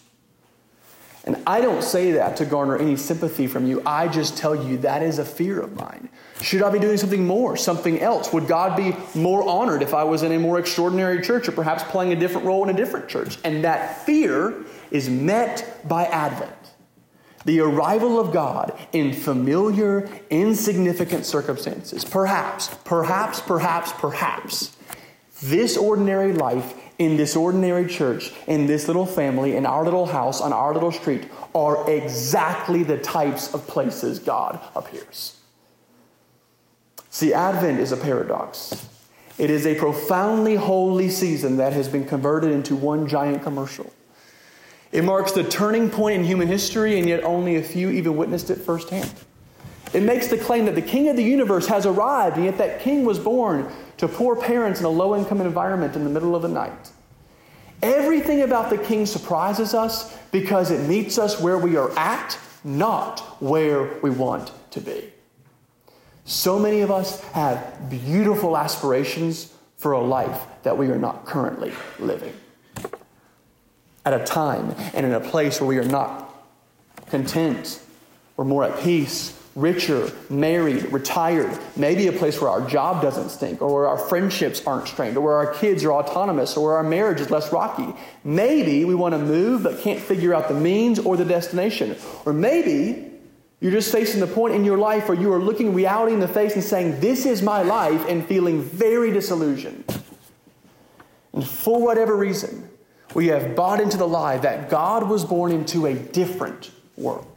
And 1.26 1.42
I 1.48 1.60
don't 1.60 1.84
say 1.84 2.12
that 2.12 2.38
to 2.38 2.46
garner 2.46 2.78
any 2.78 2.96
sympathy 2.96 3.48
from 3.48 3.66
you. 3.66 3.82
I 3.84 4.08
just 4.08 4.38
tell 4.38 4.56
you 4.56 4.78
that 4.78 5.02
is 5.02 5.18
a 5.18 5.26
fear 5.26 5.60
of 5.60 5.74
mine. 5.76 6.10
Should 6.40 6.62
I 6.62 6.70
be 6.70 6.78
doing 6.78 6.98
something 6.98 7.26
more, 7.26 7.58
something 7.58 8.00
else? 8.00 8.32
Would 8.32 8.48
God 8.48 8.78
be 8.78 8.96
more 9.20 9.48
honored 9.48 9.82
if 9.82 9.96
I 9.96 10.04
was 10.04 10.22
in 10.22 10.32
a 10.34 10.38
more 10.38 10.60
extraordinary 10.60 11.24
church 11.24 11.48
or 11.48 11.52
perhaps 11.52 11.84
playing 11.84 12.12
a 12.12 12.16
different 12.16 12.46
role 12.46 12.64
in 12.64 12.70
a 12.70 12.78
different 12.78 13.10
church? 13.10 13.40
And 13.44 13.64
that 13.64 14.06
fear 14.06 14.54
is 14.92 15.10
met 15.10 15.82
by 15.88 16.06
Advent. 16.06 16.52
The 17.46 17.60
arrival 17.60 18.20
of 18.20 18.34
God 18.34 18.78
in 18.92 19.14
familiar, 19.14 20.10
insignificant 20.30 21.26
circumstances. 21.26 22.04
Perhaps, 22.04 22.70
perhaps, 22.84 23.40
perhaps, 23.40 23.94
perhaps, 23.94 24.76
this 25.42 25.78
ordinary 25.78 26.34
life 26.34 26.74
in 26.98 27.18
this 27.18 27.36
ordinary 27.36 27.88
church, 27.88 28.32
in 28.48 28.68
this 28.68 28.88
little 28.88 29.06
family, 29.06 29.56
in 29.56 29.66
our 29.66 29.84
little 29.84 30.06
house, 30.06 30.42
on 30.42 30.54
our 30.54 30.74
little 30.74 30.92
street, 30.92 31.26
are 31.54 31.90
exactly 31.90 32.84
the 32.84 32.98
types 32.98 33.54
of 33.54 33.68
places 33.68 34.20
God 34.20 34.60
appears. 34.76 35.40
See, 37.10 37.34
Advent 37.34 37.80
is 37.80 37.92
a 37.92 37.98
paradox. 37.98 38.88
It 39.38 39.50
is 39.50 39.66
a 39.66 39.76
profoundly 39.76 40.56
holy 40.56 41.10
season 41.10 41.58
that 41.58 41.74
has 41.74 41.88
been 41.90 42.06
converted 42.06 42.52
into 42.52 42.76
one 42.76 43.08
giant 43.08 43.44
commercial. 43.44 43.92
It 44.92 45.04
marks 45.04 45.32
the 45.32 45.44
turning 45.44 45.90
point 45.90 46.20
in 46.20 46.24
human 46.24 46.48
history, 46.48 47.00
and 47.00 47.08
yet 47.08 47.24
only 47.24 47.58
a 47.58 47.64
few 47.64 47.90
even 47.90 48.16
witnessed 48.16 48.50
it 48.50 48.56
firsthand. 48.56 49.12
It 49.94 50.04
makes 50.04 50.28
the 50.28 50.38
claim 50.38 50.66
that 50.66 50.76
the 50.76 50.82
king 50.82 51.10
of 51.10 51.16
the 51.16 51.24
universe 51.24 51.68
has 51.68 51.86
arrived, 51.86 52.36
and 52.38 52.46
yet 52.46 52.58
that 52.58 52.82
king 52.82 53.06
was 53.06 53.20
born 53.20 53.72
to 53.98 54.08
poor 54.08 54.36
parents 54.36 54.80
in 54.80 54.86
a 54.86 54.90
low 54.90 55.16
income 55.16 55.42
environment 55.42 55.96
in 55.96 56.04
the 56.04 56.10
middle 56.10 56.36
of 56.36 56.42
the 56.42 56.48
night. 56.48 56.92
Everything 57.82 58.42
about 58.42 58.70
the 58.70 58.78
king 58.78 59.06
surprises 59.06 59.74
us 59.74 60.18
because 60.32 60.72
it 60.72 60.88
meets 60.88 61.18
us 61.18 61.40
where 61.40 61.58
we 61.58 61.78
are 61.78 61.98
at, 61.98 62.38
not 62.64 63.20
where 63.42 64.00
we 64.02 64.10
want 64.10 64.52
to 64.72 64.82
be. 64.82 65.12
So 66.26 66.58
many 66.58 66.82
of 66.82 66.90
us 66.90 67.22
have 67.30 67.90
beautiful 67.90 68.58
aspirations 68.58 69.54
for 69.78 69.92
a 69.92 70.02
life 70.02 70.42
that 70.64 70.78
we 70.78 70.88
are 70.88 70.98
not 70.98 71.26
currently 71.26 71.72
living 72.00 72.34
at 74.06 74.14
a 74.14 74.24
time 74.24 74.76
and 74.94 75.06
in 75.06 75.14
a 75.14 75.20
place 75.20 75.60
where 75.60 75.68
we 75.68 75.78
are 75.78 75.84
not 75.84 76.34
content. 77.10 77.82
We're 78.38 78.46
more 78.46 78.64
at 78.64 78.80
peace, 78.82 79.38
richer, 79.56 80.12
married, 80.30 80.92
retired, 80.92 81.58
maybe 81.76 82.08
a 82.08 82.12
place 82.12 82.40
where 82.40 82.50
our 82.50 82.68
job 82.68 83.02
doesn't 83.02 83.30
stink, 83.30 83.62
or 83.62 83.74
where 83.74 83.88
our 83.88 83.98
friendships 83.98 84.62
aren't 84.68 84.88
strained, 84.88 85.18
or 85.18 85.22
where 85.22 85.36
our 85.36 85.54
kids 85.54 85.84
are 85.86 85.94
autonomous, 85.94 86.58
or 86.58 86.68
where 86.68 86.78
our 86.78 86.84
marriage 86.84 87.22
is 87.22 87.32
less 87.32 87.52
rocky. 87.52 87.88
Maybe 88.24 88.86
we 88.86 88.96
want 88.96 89.14
to 89.14 89.20
move 89.20 89.64
but 89.64 89.80
can't 89.80 90.00
figure 90.00 90.34
out 90.34 90.50
the 90.50 90.54
means 90.54 91.00
or 91.00 91.16
the 91.16 91.26
destination. 91.26 91.96
Or 92.26 92.34
maybe 92.34 93.12
you're 93.62 93.72
just 93.72 93.92
facing 93.92 94.20
the 94.20 94.28
point 94.28 94.54
in 94.54 94.66
your 94.66 94.78
life 94.78 95.08
where 95.08 95.20
you 95.20 95.32
are 95.32 95.40
looking 95.40 95.74
reality 95.74 96.14
in 96.14 96.20
the 96.20 96.28
face 96.28 96.56
and 96.56 96.64
saying, 96.64 97.00
This 97.00 97.26
is 97.26 97.42
my 97.42 97.62
life, 97.62 98.06
and 98.10 98.26
feeling 98.26 98.62
very 98.62 99.12
disillusioned. 99.12 99.86
And 101.32 101.48
for 101.48 101.82
whatever 101.82 102.16
reason, 102.16 102.70
we 103.14 103.28
have 103.28 103.56
bought 103.56 103.80
into 103.80 103.98
the 103.98 104.08
lie 104.08 104.38
that 104.38 104.70
God 104.70 105.10
was 105.10 105.24
born 105.24 105.52
into 105.52 105.86
a 105.86 105.94
different 105.94 106.72
world. 106.98 107.28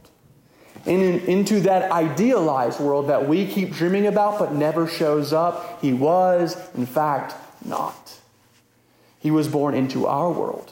In, 0.85 1.01
into 1.01 1.59
that 1.61 1.91
idealized 1.91 2.79
world 2.79 3.07
that 3.09 3.27
we 3.27 3.45
keep 3.45 3.73
dreaming 3.73 4.07
about 4.07 4.39
but 4.39 4.53
never 4.53 4.87
shows 4.87 5.33
up, 5.33 5.81
he 5.81 5.93
was, 5.93 6.57
in 6.75 6.85
fact, 6.85 7.35
not. 7.65 8.17
He 9.19 9.31
was 9.31 9.47
born 9.47 9.75
into 9.75 10.07
our 10.07 10.31
world, 10.31 10.71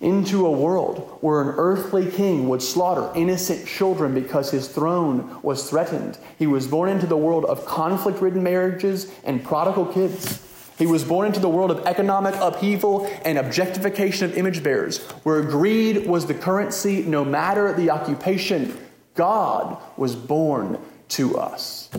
into 0.00 0.46
a 0.46 0.50
world 0.50 1.18
where 1.20 1.40
an 1.40 1.54
earthly 1.56 2.10
king 2.10 2.48
would 2.48 2.62
slaughter 2.62 3.10
innocent 3.14 3.66
children 3.66 4.12
because 4.14 4.50
his 4.50 4.68
throne 4.68 5.40
was 5.42 5.70
threatened. 5.70 6.18
He 6.38 6.48
was 6.48 6.66
born 6.66 6.90
into 6.90 7.06
the 7.06 7.16
world 7.16 7.44
of 7.44 7.64
conflict 7.64 8.20
ridden 8.20 8.42
marriages 8.42 9.12
and 9.24 9.44
prodigal 9.44 9.86
kids. 9.86 10.44
He 10.80 10.86
was 10.86 11.04
born 11.04 11.26
into 11.26 11.40
the 11.40 11.48
world 11.48 11.70
of 11.70 11.86
economic 11.86 12.34
upheaval 12.36 13.06
and 13.22 13.36
objectification 13.36 14.24
of 14.24 14.38
image 14.38 14.62
bearers, 14.62 15.02
where 15.24 15.42
greed 15.42 16.06
was 16.06 16.24
the 16.24 16.32
currency 16.32 17.02
no 17.02 17.22
matter 17.22 17.74
the 17.74 17.90
occupation. 17.90 18.74
God 19.14 19.76
was 19.98 20.16
born 20.16 20.80
to 21.10 21.36
us. 21.36 21.90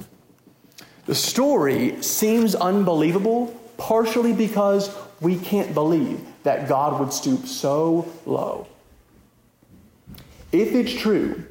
The 1.05 1.13
story 1.13 2.01
seems 2.01 2.55
unbelievable, 2.55 3.55
partially 3.77 4.33
because 4.33 4.89
we 5.19 5.37
can't 5.37 5.75
believe 5.75 6.19
that 6.41 6.67
God 6.67 6.99
would 6.99 7.13
stoop 7.13 7.45
so 7.45 8.11
low. 8.25 8.65
If 10.51 10.73
it's 10.73 10.99
true 10.99 11.45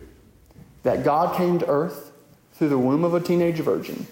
that 0.83 1.05
God 1.05 1.37
came 1.37 1.61
to 1.61 1.69
earth 1.69 2.11
through 2.55 2.71
the 2.71 2.79
womb 2.79 3.05
of 3.05 3.15
a 3.15 3.21
teenage 3.21 3.61
virgin, 3.61 4.09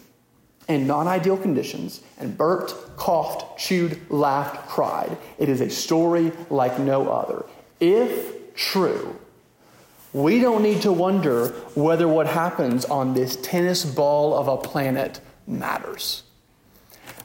in 0.69 0.87
non 0.87 1.09
ideal 1.09 1.37
conditions 1.37 2.03
and 2.19 2.37
burped, 2.37 2.75
coughed, 2.97 3.59
chewed, 3.59 3.99
laughed, 4.11 4.69
cried. 4.69 5.17
It 5.39 5.49
is 5.49 5.61
a 5.61 5.71
story 5.71 6.33
like 6.51 6.79
no 6.79 7.11
other. 7.11 7.45
If 7.81 8.55
true, 8.55 9.17
we 10.13 10.41
don't 10.41 10.63
need 10.63 10.83
to 10.83 10.93
wonder 10.93 11.49
whether 11.75 12.07
what 12.07 12.27
happens 12.27 12.85
on 12.85 13.15
this 13.15 13.37
tennis 13.37 13.85
ball 13.85 14.35
of 14.35 14.49
a 14.49 14.57
planet 14.57 15.21
matters. 15.47 16.23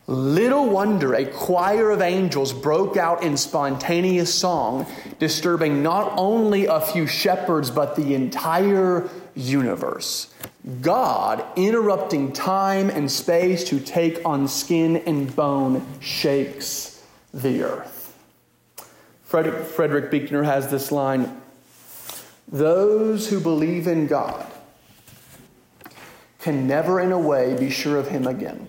Little 0.06 0.68
wonder 0.68 1.14
a 1.14 1.26
choir 1.26 1.92
of 1.92 2.02
angels 2.02 2.52
broke 2.52 2.98
out 2.98 3.24
in 3.24 3.38
spontaneous 3.38 4.34
song, 4.34 4.86
disturbing 5.18 5.82
not 5.82 6.12
only 6.18 6.66
a 6.66 6.82
few 6.82 7.08
shepherds, 7.08 7.72
but 7.72 7.96
the 7.96 8.14
entire 8.14 9.10
universe. 9.36 10.34
God 10.82 11.46
interrupting 11.56 12.32
time 12.32 12.90
and 12.90 13.12
space 13.12 13.64
to 13.66 13.80
take 13.80 14.26
on 14.26 14.48
skin 14.48 14.98
and 14.98 15.34
bone 15.36 15.86
shakes 16.00 17.04
the 17.34 17.64
earth. 17.64 18.18
Frederick, 19.24 19.66
Frederick 19.66 20.12
Buechner 20.12 20.44
has 20.44 20.70
this 20.70 20.92
line 20.92 21.42
Those 22.48 23.30
who 23.30 23.40
believe 23.40 23.88
in 23.88 24.08
God 24.08 24.46
can 26.40 26.68
never, 26.68 27.00
in 27.00 27.12
a 27.12 27.20
way, 27.20 27.56
be 27.58 27.70
sure 27.70 27.98
of 27.98 28.10
Him 28.10 28.28
again. 28.28 28.68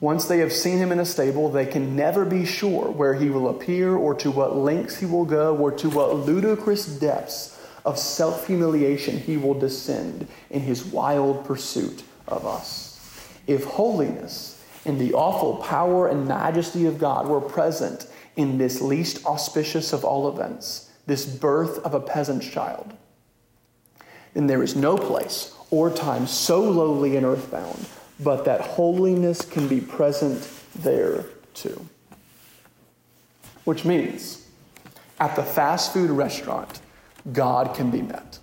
Once 0.00 0.26
they 0.26 0.38
have 0.38 0.52
seen 0.52 0.76
him 0.76 0.92
in 0.92 0.98
a 0.98 1.06
stable, 1.06 1.48
they 1.48 1.64
can 1.64 1.96
never 1.96 2.26
be 2.26 2.44
sure 2.44 2.90
where 2.90 3.14
he 3.14 3.30
will 3.30 3.48
appear 3.48 3.96
or 3.96 4.14
to 4.14 4.30
what 4.30 4.54
lengths 4.54 4.98
he 4.98 5.06
will 5.06 5.24
go 5.24 5.56
or 5.56 5.72
to 5.72 5.88
what 5.88 6.14
ludicrous 6.14 6.84
depths 6.84 7.53
of 7.84 7.98
self 7.98 8.46
humiliation, 8.46 9.18
he 9.18 9.36
will 9.36 9.54
descend 9.54 10.26
in 10.50 10.60
his 10.60 10.84
wild 10.84 11.44
pursuit 11.44 12.02
of 12.26 12.46
us. 12.46 12.98
If 13.46 13.64
holiness 13.64 14.62
and 14.86 14.98
the 14.98 15.14
awful 15.14 15.56
power 15.56 16.08
and 16.08 16.26
majesty 16.26 16.86
of 16.86 16.98
God 16.98 17.28
were 17.28 17.40
present 17.40 18.06
in 18.36 18.58
this 18.58 18.80
least 18.80 19.24
auspicious 19.26 19.92
of 19.92 20.04
all 20.04 20.28
events, 20.28 20.90
this 21.06 21.26
birth 21.26 21.78
of 21.84 21.94
a 21.94 22.00
peasant's 22.00 22.48
child, 22.48 22.94
then 24.32 24.46
there 24.46 24.62
is 24.62 24.74
no 24.74 24.96
place 24.96 25.54
or 25.70 25.90
time 25.90 26.26
so 26.26 26.60
lowly 26.60 27.16
and 27.16 27.26
earthbound, 27.26 27.86
but 28.20 28.44
that 28.44 28.60
holiness 28.60 29.42
can 29.42 29.68
be 29.68 29.80
present 29.80 30.48
there 30.74 31.24
too. 31.52 31.86
Which 33.64 33.84
means, 33.84 34.46
at 35.20 35.36
the 35.36 35.42
fast 35.42 35.92
food 35.92 36.10
restaurant, 36.10 36.80
God 37.32 37.74
can 37.74 37.90
be 37.90 38.02
met. 38.02 38.38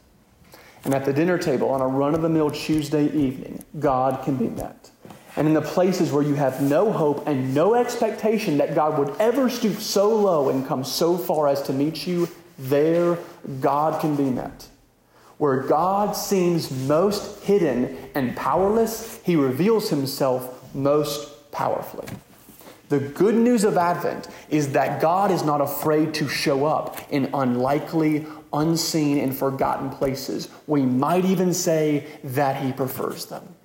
And 0.83 0.93
at 0.93 1.05
the 1.05 1.13
dinner 1.13 1.37
table 1.37 1.69
on 1.69 1.81
a 1.81 1.87
run 1.87 2.15
of 2.15 2.21
the 2.21 2.29
mill 2.29 2.49
Tuesday 2.49 3.05
evening, 3.05 3.63
God 3.79 4.23
can 4.23 4.35
be 4.35 4.47
met. 4.47 4.89
And 5.35 5.47
in 5.47 5.53
the 5.53 5.61
places 5.61 6.11
where 6.11 6.23
you 6.23 6.35
have 6.35 6.61
no 6.61 6.91
hope 6.91 7.27
and 7.27 7.53
no 7.53 7.75
expectation 7.75 8.57
that 8.57 8.75
God 8.75 8.97
would 8.97 9.15
ever 9.19 9.49
stoop 9.49 9.77
so 9.77 10.13
low 10.13 10.49
and 10.49 10.67
come 10.67 10.83
so 10.83 11.17
far 11.17 11.47
as 11.47 11.61
to 11.63 11.73
meet 11.73 12.05
you, 12.05 12.27
there 12.57 13.17
God 13.59 14.01
can 14.01 14.15
be 14.15 14.23
met. 14.23 14.67
Where 15.37 15.61
God 15.61 16.13
seems 16.15 16.69
most 16.69 17.43
hidden 17.43 17.97
and 18.13 18.35
powerless, 18.35 19.21
he 19.23 19.35
reveals 19.35 19.89
himself 19.89 20.73
most 20.75 21.51
powerfully. 21.51 22.07
The 22.89 22.99
good 22.99 23.35
news 23.35 23.63
of 23.63 23.77
Advent 23.77 24.27
is 24.49 24.73
that 24.73 25.01
God 25.01 25.31
is 25.31 25.43
not 25.43 25.61
afraid 25.61 26.13
to 26.15 26.27
show 26.27 26.65
up 26.65 26.99
in 27.09 27.29
unlikely, 27.33 28.25
unseen, 28.53 29.17
and 29.17 29.35
forgotten 29.35 29.89
places. 29.89 30.49
We 30.67 30.81
might 30.81 31.25
even 31.25 31.53
say 31.53 32.07
that 32.23 32.63
he 32.63 32.71
prefers 32.71 33.25
them. 33.25 33.55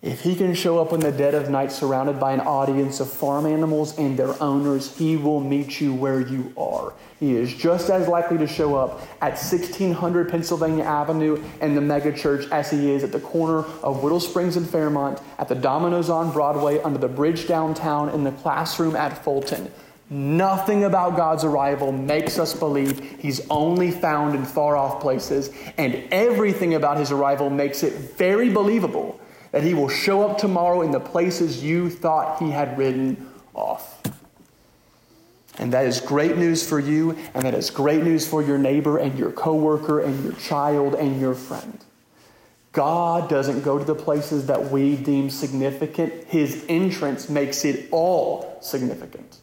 If 0.00 0.20
he 0.20 0.36
can 0.36 0.54
show 0.54 0.80
up 0.80 0.92
in 0.92 1.00
the 1.00 1.10
dead 1.10 1.34
of 1.34 1.50
night 1.50 1.72
surrounded 1.72 2.20
by 2.20 2.30
an 2.30 2.40
audience 2.40 3.00
of 3.00 3.10
farm 3.10 3.46
animals 3.46 3.98
and 3.98 4.16
their 4.16 4.40
owners, 4.40 4.96
he 4.96 5.16
will 5.16 5.40
meet 5.40 5.80
you 5.80 5.92
where 5.92 6.20
you 6.20 6.52
are. 6.56 6.92
He 7.18 7.34
is 7.34 7.52
just 7.52 7.90
as 7.90 8.06
likely 8.06 8.38
to 8.38 8.46
show 8.46 8.76
up 8.76 9.00
at 9.20 9.32
1600 9.32 10.30
Pennsylvania 10.30 10.84
Avenue 10.84 11.42
and 11.60 11.76
the 11.76 11.80
megachurch 11.80 12.48
as 12.52 12.70
he 12.70 12.92
is 12.92 13.02
at 13.02 13.10
the 13.10 13.18
corner 13.18 13.64
of 13.82 14.04
Whittle 14.04 14.20
Springs 14.20 14.56
and 14.56 14.70
Fairmont, 14.70 15.20
at 15.36 15.48
the 15.48 15.56
Domino's 15.56 16.10
on 16.10 16.30
Broadway, 16.30 16.80
under 16.82 16.98
the 16.98 17.08
bridge 17.08 17.48
downtown, 17.48 18.08
in 18.10 18.22
the 18.22 18.30
classroom 18.30 18.94
at 18.94 19.24
Fulton. 19.24 19.68
Nothing 20.10 20.84
about 20.84 21.16
God's 21.16 21.44
arrival 21.44 21.92
makes 21.92 22.38
us 22.38 22.54
believe 22.54 23.20
he's 23.20 23.46
only 23.50 23.90
found 23.90 24.34
in 24.34 24.44
far 24.44 24.76
off 24.76 25.00
places, 25.02 25.50
and 25.76 26.02
everything 26.10 26.74
about 26.74 26.96
his 26.96 27.10
arrival 27.10 27.50
makes 27.50 27.82
it 27.82 27.92
very 27.92 28.48
believable 28.48 29.20
that 29.52 29.62
he 29.62 29.74
will 29.74 29.88
show 29.88 30.28
up 30.28 30.38
tomorrow 30.38 30.82
in 30.82 30.90
the 30.90 31.00
places 31.00 31.62
you 31.62 31.90
thought 31.90 32.38
he 32.38 32.50
had 32.50 32.78
ridden 32.78 33.30
off. 33.54 34.00
And 35.58 35.72
that 35.72 35.86
is 35.86 36.00
great 36.00 36.38
news 36.38 36.66
for 36.66 36.78
you, 36.78 37.16
and 37.34 37.42
that 37.42 37.54
is 37.54 37.68
great 37.68 38.02
news 38.02 38.26
for 38.26 38.42
your 38.42 38.58
neighbor 38.58 38.98
and 38.98 39.18
your 39.18 39.32
coworker 39.32 40.00
and 40.00 40.22
your 40.22 40.34
child 40.34 40.94
and 40.94 41.20
your 41.20 41.34
friend. 41.34 41.84
God 42.72 43.28
doesn't 43.28 43.62
go 43.62 43.78
to 43.78 43.84
the 43.84 43.94
places 43.94 44.46
that 44.46 44.70
we 44.70 44.96
deem 44.96 45.30
significant. 45.30 46.24
His 46.24 46.64
entrance 46.68 47.28
makes 47.28 47.64
it 47.64 47.88
all 47.90 48.58
significant. 48.60 49.38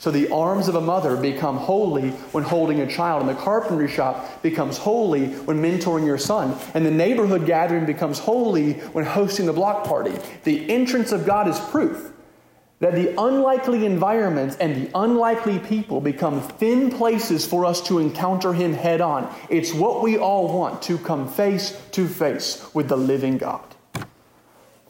So 0.00 0.10
the 0.10 0.30
arms 0.30 0.66
of 0.66 0.76
a 0.76 0.80
mother 0.80 1.14
become 1.14 1.58
holy 1.58 2.08
when 2.32 2.42
holding 2.42 2.80
a 2.80 2.86
child, 2.86 3.20
and 3.20 3.28
the 3.28 3.34
carpentry 3.34 3.86
shop 3.86 4.42
becomes 4.42 4.78
holy 4.78 5.26
when 5.26 5.60
mentoring 5.60 6.06
your 6.06 6.16
son, 6.16 6.58
and 6.72 6.86
the 6.86 6.90
neighborhood 6.90 7.44
gathering 7.44 7.84
becomes 7.84 8.18
holy 8.18 8.72
when 8.94 9.04
hosting 9.04 9.44
the 9.44 9.52
block 9.52 9.84
party. 9.84 10.14
The 10.44 10.70
entrance 10.70 11.12
of 11.12 11.26
God 11.26 11.48
is 11.48 11.60
proof 11.60 12.14
that 12.78 12.94
the 12.94 13.14
unlikely 13.20 13.84
environments 13.84 14.56
and 14.56 14.74
the 14.74 14.98
unlikely 14.98 15.58
people 15.58 16.00
become 16.00 16.40
thin 16.40 16.90
places 16.90 17.46
for 17.46 17.66
us 17.66 17.82
to 17.88 17.98
encounter 17.98 18.54
Him 18.54 18.72
head 18.72 19.02
on. 19.02 19.30
It's 19.50 19.74
what 19.74 20.02
we 20.02 20.16
all 20.16 20.48
want 20.48 20.80
to 20.84 20.96
come 20.96 21.28
face 21.28 21.78
to 21.90 22.08
face 22.08 22.66
with 22.72 22.88
the 22.88 22.96
living 22.96 23.36
God. 23.36 23.66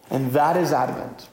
And 0.09 0.31
that 0.35 0.57
is 0.57 0.73
Advent. 0.73 1.29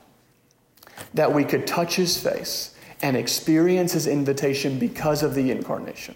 That 1.13 1.31
we 1.31 1.43
could 1.43 1.67
touch 1.67 1.95
His 1.95 2.17
face 2.17 2.73
and 3.01 3.15
experience 3.15 3.93
his 3.93 4.07
invitation 4.07 4.79
because 4.79 5.23
of 5.23 5.35
the 5.35 5.51
incarnation. 5.51 6.15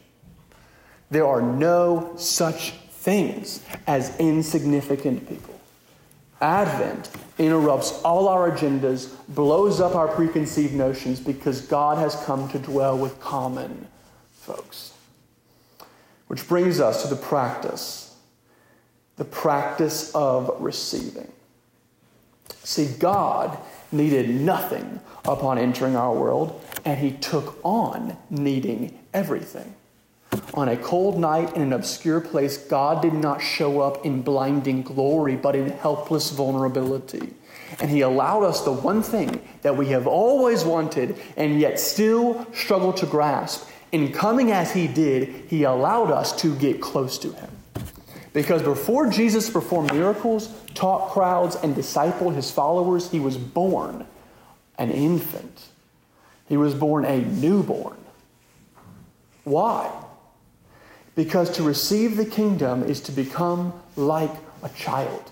There 1.10 1.28
are 1.28 1.42
no 1.42 2.14
such 2.18 2.72
things 2.72 3.64
as 3.88 4.18
insignificant 4.20 5.28
people. 5.28 5.60
Advent 6.40 7.12
interrupts 7.38 8.02
all 8.02 8.28
our 8.28 8.50
agendas, 8.50 9.14
blows 9.30 9.80
up 9.80 9.96
our 9.96 10.08
preconceived 10.08 10.74
notions 10.74 11.20
because 11.20 11.62
God 11.62 11.98
has 11.98 12.16
come 12.26 12.50
to 12.50 12.60
dwell 12.60 12.98
with 12.98 13.20
common 13.20 13.88
folks. 14.32 14.94
Which 16.28 16.48
brings 16.48 16.80
us 16.80 17.04
to 17.04 17.14
the 17.14 17.22
practice 17.22 18.12
the 19.22 19.26
practice 19.26 20.16
of 20.16 20.50
receiving. 20.60 21.32
See, 22.64 22.88
God 22.98 23.56
needed 23.92 24.30
nothing 24.30 25.00
upon 25.26 25.58
entering 25.58 25.96
our 25.96 26.14
world, 26.14 26.62
and 26.86 27.00
he 27.00 27.12
took 27.12 27.60
on 27.64 28.18
needing 28.30 28.98
everything. 29.14 29.76
On 30.54 30.70
a 30.70 30.78
cold 30.78 31.20
night 31.20 31.56
in 31.56 31.62
an 31.62 31.74
obscure 31.74 32.22
place, 32.22 32.58
God 32.58 33.02
did 33.02 33.14
not 33.14 33.42
show 33.42 33.82
up 33.82 34.06
in 34.06 34.22
blinding 34.22 34.82
glory, 34.82 35.36
but 35.36 35.56
in 35.56 35.70
helpless 35.70 36.30
vulnerability. 36.30 37.34
And 37.80 37.90
He 37.90 38.02
allowed 38.02 38.44
us 38.44 38.64
the 38.64 38.72
one 38.72 39.02
thing 39.02 39.42
that 39.62 39.76
we 39.78 39.88
have 39.88 40.08
always 40.08 40.64
wanted 40.64 41.18
and 41.38 41.60
yet 41.60 41.80
still 41.80 42.46
struggle 42.54 42.94
to 42.94 43.06
grasp. 43.06 43.68
In 43.92 44.12
coming 44.12 44.52
as 44.52 44.72
He 44.72 44.88
did, 44.88 45.46
He 45.48 45.64
allowed 45.64 46.12
us 46.12 46.36
to 46.42 46.56
get 46.56 46.82
close 46.82 47.18
to 47.20 47.32
Him. 47.32 47.50
Because 48.34 48.62
before 48.62 49.10
Jesus 49.10 49.50
performed 49.50 49.94
miracles, 49.94 50.48
taught 50.74 51.10
crowds, 51.12 51.56
and 51.58 51.76
discipled 51.76 52.36
His 52.36 52.50
followers, 52.50 53.12
He 53.12 53.20
was 53.20 53.38
born 53.38 54.06
an 54.78 54.90
infant. 54.92 55.68
He 56.48 56.58
was 56.58 56.74
born 56.74 57.06
a 57.06 57.20
newborn. 57.20 57.98
Why? 59.44 59.92
Because 61.16 61.52
to 61.52 61.64
receive 61.64 62.18
the 62.18 62.26
kingdom 62.26 62.84
is 62.84 63.02
to 63.02 63.12
become 63.12 63.74
like 63.96 64.32
a 64.64 64.70
child. 64.70 65.32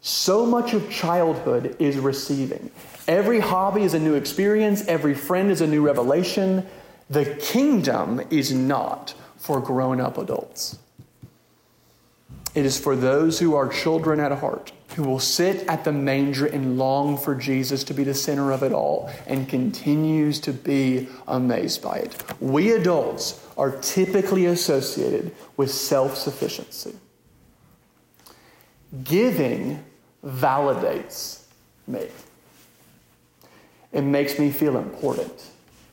So 0.00 0.46
much 0.46 0.72
of 0.72 0.90
childhood 0.90 1.76
is 1.78 1.98
receiving. 1.98 2.70
Every 3.06 3.40
hobby 3.40 3.82
is 3.82 3.92
a 3.92 3.98
new 3.98 4.14
experience, 4.14 4.86
every 4.86 5.14
friend 5.14 5.50
is 5.50 5.60
a 5.60 5.66
new 5.66 5.84
revelation. 5.84 6.66
The 7.10 7.24
kingdom 7.40 8.20
is 8.30 8.52
not 8.52 9.14
for 9.36 9.60
grown 9.60 10.00
up 10.00 10.16
adults. 10.16 10.78
It 12.54 12.66
is 12.66 12.78
for 12.78 12.96
those 12.96 13.38
who 13.38 13.54
are 13.54 13.68
children 13.68 14.18
at 14.18 14.32
heart, 14.32 14.72
who 14.96 15.04
will 15.04 15.20
sit 15.20 15.66
at 15.68 15.84
the 15.84 15.92
manger 15.92 16.46
and 16.46 16.76
long 16.76 17.16
for 17.16 17.34
Jesus 17.34 17.84
to 17.84 17.94
be 17.94 18.02
the 18.02 18.14
center 18.14 18.50
of 18.50 18.62
it 18.62 18.72
all 18.72 19.10
and 19.26 19.48
continues 19.48 20.40
to 20.40 20.52
be 20.52 21.08
amazed 21.28 21.80
by 21.80 21.96
it. 21.96 22.22
We 22.40 22.72
adults 22.72 23.46
are 23.56 23.70
typically 23.80 24.46
associated 24.46 25.32
with 25.56 25.70
self 25.70 26.16
sufficiency. 26.16 26.94
Giving 29.04 29.84
validates 30.24 31.44
me. 31.86 32.08
It 33.92 34.02
makes 34.02 34.38
me 34.38 34.50
feel 34.50 34.76
important. 34.76 35.50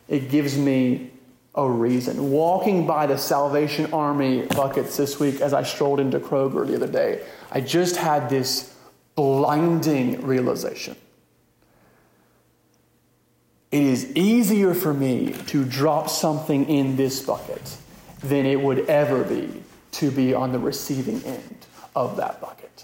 It 0.08 0.30
gives 0.30 0.58
me 0.58 1.12
a 1.58 1.70
reason. 1.70 2.32
Walking 2.32 2.86
by 2.86 3.08
the 3.08 3.17
Salvation 3.17 3.91
Army 3.91 4.43
buckets 4.43 4.96
this 4.96 5.20
week 5.20 5.41
as 5.41 5.54
I 5.54 5.63
strolled 5.63 6.00
into 6.00 6.20
Kroger 6.20 6.65
the 6.65 6.76
other 6.76 6.88
day, 6.88 7.26
I 7.52 7.62
just 7.62 7.98
had 7.98 8.30
this 8.30 8.76
blinding 9.15 10.22
realization. 10.22 10.96
It 13.72 13.82
is 13.82 14.15
easier 14.15 14.74
for 14.74 14.93
me 14.93 15.34
to 15.48 15.65
drop 15.65 16.10
something 16.10 16.70
in 16.70 16.96
this 16.96 17.22
bucket 17.22 17.76
than 18.20 18.46
it 18.46 18.62
would 18.62 18.88
ever 18.88 19.24
be 19.24 19.63
to 19.93 20.12
be 20.12 20.34
on 20.34 20.52
the 20.52 20.60
receiving 20.60 21.22
end 21.24 21.65
of 21.96 22.17
that 22.17 22.39
bucket. 22.39 22.84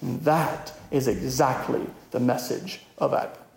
And 0.00 0.22
that 0.22 0.72
is 0.90 1.06
exactly 1.06 1.86
the 2.12 2.20
message 2.20 2.80
of 2.96 3.12
Advent. 3.12 3.47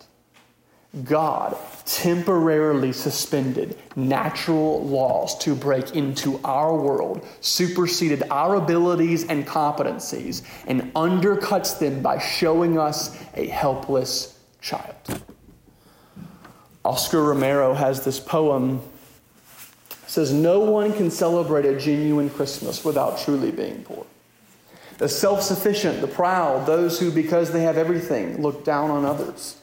God 1.04 1.56
temporarily 1.86 2.92
suspended 2.92 3.78
natural 3.96 4.84
laws 4.86 5.38
to 5.38 5.54
break 5.54 5.96
into 5.96 6.38
our 6.44 6.76
world, 6.76 7.26
superseded 7.40 8.24
our 8.30 8.56
abilities 8.56 9.24
and 9.24 9.46
competencies, 9.46 10.42
and 10.66 10.92
undercuts 10.92 11.78
them 11.78 12.02
by 12.02 12.18
showing 12.18 12.78
us 12.78 13.18
a 13.34 13.46
helpless 13.46 14.38
child. 14.60 14.94
Oscar 16.84 17.22
Romero 17.22 17.72
has 17.72 18.04
this 18.04 18.20
poem 18.20 18.82
says 20.12 20.30
no 20.30 20.60
one 20.60 20.92
can 20.92 21.10
celebrate 21.10 21.64
a 21.64 21.78
genuine 21.78 22.28
Christmas 22.28 22.84
without 22.84 23.18
truly 23.18 23.50
being 23.50 23.82
poor. 23.82 24.04
The 24.98 25.08
self 25.08 25.40
sufficient, 25.40 26.02
the 26.02 26.06
proud, 26.06 26.66
those 26.66 27.00
who, 27.00 27.10
because 27.10 27.50
they 27.50 27.62
have 27.62 27.78
everything, 27.78 28.42
look 28.42 28.62
down 28.62 28.90
on 28.90 29.06
others. 29.06 29.61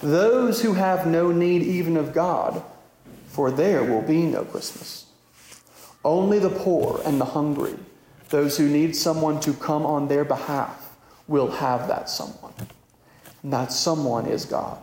Those 0.00 0.62
who 0.62 0.74
have 0.74 1.06
no 1.06 1.32
need 1.32 1.62
even 1.62 1.96
of 1.96 2.14
God, 2.14 2.62
for 3.26 3.50
there 3.50 3.82
will 3.82 4.02
be 4.02 4.22
no 4.22 4.44
Christmas. 4.44 5.06
Only 6.04 6.38
the 6.38 6.50
poor 6.50 7.00
and 7.04 7.20
the 7.20 7.24
hungry, 7.24 7.74
those 8.28 8.56
who 8.56 8.68
need 8.68 8.94
someone 8.94 9.40
to 9.40 9.52
come 9.52 9.84
on 9.84 10.06
their 10.08 10.24
behalf, 10.24 10.96
will 11.26 11.50
have 11.50 11.88
that 11.88 12.08
someone. 12.08 12.54
And 13.42 13.52
that 13.52 13.72
someone 13.72 14.26
is 14.26 14.44
God. 14.44 14.78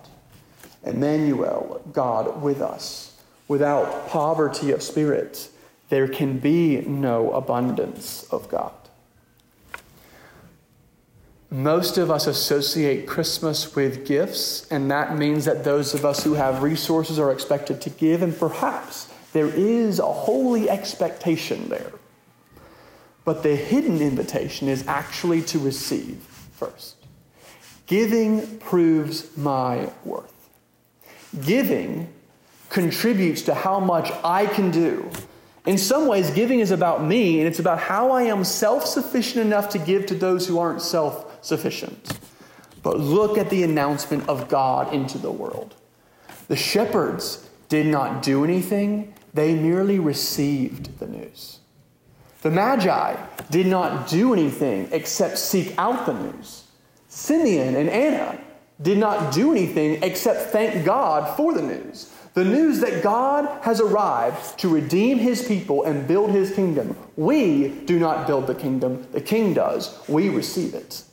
Emmanuel, 0.83 1.81
God 1.93 2.41
with 2.41 2.61
us. 2.61 3.17
Without 3.47 4.07
poverty 4.09 4.71
of 4.71 4.83
spirit, 4.83 5.49
there 5.89 6.07
can 6.07 6.39
be 6.39 6.81
no 6.81 7.31
abundance 7.31 8.23
of 8.31 8.49
God. 8.49 8.73
Most 11.55 11.97
of 11.97 12.11
us 12.11 12.27
associate 12.27 13.07
Christmas 13.07 13.77
with 13.77 14.05
gifts, 14.05 14.67
and 14.69 14.91
that 14.91 15.17
means 15.17 15.45
that 15.45 15.63
those 15.63 15.93
of 15.93 16.03
us 16.03 16.21
who 16.21 16.33
have 16.33 16.61
resources 16.61 17.17
are 17.17 17.31
expected 17.31 17.79
to 17.79 17.89
give, 17.89 18.21
and 18.21 18.37
perhaps 18.37 19.07
there 19.31 19.47
is 19.47 19.99
a 19.99 20.11
holy 20.11 20.69
expectation 20.69 21.69
there. 21.69 21.93
But 23.23 23.41
the 23.41 23.55
hidden 23.55 24.01
invitation 24.01 24.67
is 24.67 24.85
actually 24.85 25.43
to 25.43 25.57
receive 25.57 26.17
first. 26.51 26.97
Giving 27.87 28.57
proves 28.57 29.37
my 29.37 29.89
worth. 30.03 30.49
Giving 31.45 32.13
contributes 32.69 33.43
to 33.43 33.53
how 33.53 33.79
much 33.79 34.11
I 34.25 34.45
can 34.47 34.71
do. 34.71 35.09
In 35.65 35.77
some 35.77 36.07
ways, 36.07 36.31
giving 36.31 36.59
is 36.59 36.71
about 36.71 37.01
me, 37.01 37.39
and 37.39 37.47
it's 37.47 37.59
about 37.59 37.79
how 37.79 38.11
I 38.11 38.23
am 38.23 38.43
self 38.43 38.85
sufficient 38.85 39.45
enough 39.45 39.69
to 39.69 39.79
give 39.79 40.05
to 40.07 40.15
those 40.15 40.45
who 40.45 40.59
aren't 40.59 40.81
self 40.81 41.24
sufficient. 41.45 42.19
But 42.83 42.99
look 42.99 43.37
at 43.37 43.49
the 43.49 43.63
announcement 43.63 44.27
of 44.29 44.47
God 44.47 44.93
into 44.93 45.17
the 45.17 45.31
world. 45.31 45.75
The 46.47 46.55
shepherds 46.55 47.49
did 47.69 47.87
not 47.87 48.21
do 48.21 48.43
anything, 48.43 49.13
they 49.33 49.55
merely 49.55 49.99
received 49.99 50.99
the 50.99 51.07
news. 51.07 51.59
The 52.41 52.51
Magi 52.51 53.15
did 53.49 53.65
not 53.65 54.07
do 54.07 54.33
anything 54.33 54.87
except 54.91 55.39
seek 55.39 55.73
out 55.77 56.05
the 56.05 56.13
news. 56.13 56.65
Simeon 57.07 57.75
and 57.75 57.89
Anna 57.89 58.39
did 58.81 58.97
not 58.97 59.33
do 59.33 59.51
anything 59.51 60.03
except 60.03 60.51
thank 60.51 60.85
God 60.85 61.35
for 61.35 61.53
the 61.53 61.61
news. 61.61 62.13
The 62.35 62.43
news 62.43 62.81
that 62.81 63.01
God 63.01 63.63
has 63.63 63.79
arrived 63.79 64.59
to 64.59 64.69
redeem 64.69 65.17
his 65.17 65.47
people 65.47 65.85
and 65.85 66.07
build 66.07 66.31
his 66.31 66.53
kingdom. 66.53 66.95
We 67.15 67.69
do 67.69 67.97
not 67.97 68.27
build 68.27 68.45
the 68.45 68.55
kingdom, 68.55 69.07
the 69.11 69.21
king 69.21 69.53
does. 69.53 69.97
We 70.07 70.29
receive 70.29 70.73
it. 70.73 71.03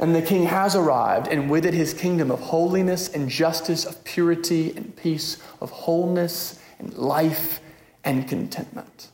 And 0.00 0.14
the 0.14 0.22
king 0.22 0.46
has 0.46 0.74
arrived, 0.74 1.28
and 1.28 1.50
with 1.50 1.66
it 1.66 1.74
his 1.74 1.92
kingdom 1.92 2.30
of 2.30 2.40
holiness 2.40 3.14
and 3.14 3.28
justice, 3.28 3.84
of 3.84 4.02
purity 4.02 4.74
and 4.74 4.96
peace, 4.96 5.36
of 5.60 5.70
wholeness 5.70 6.58
and 6.78 6.94
life 6.94 7.60
and 8.02 8.26
contentment. 8.26 9.08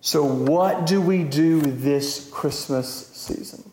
So, 0.00 0.24
what 0.24 0.86
do 0.86 1.00
we 1.00 1.24
do 1.24 1.60
this 1.60 2.30
Christmas 2.32 3.08
season? 3.08 3.68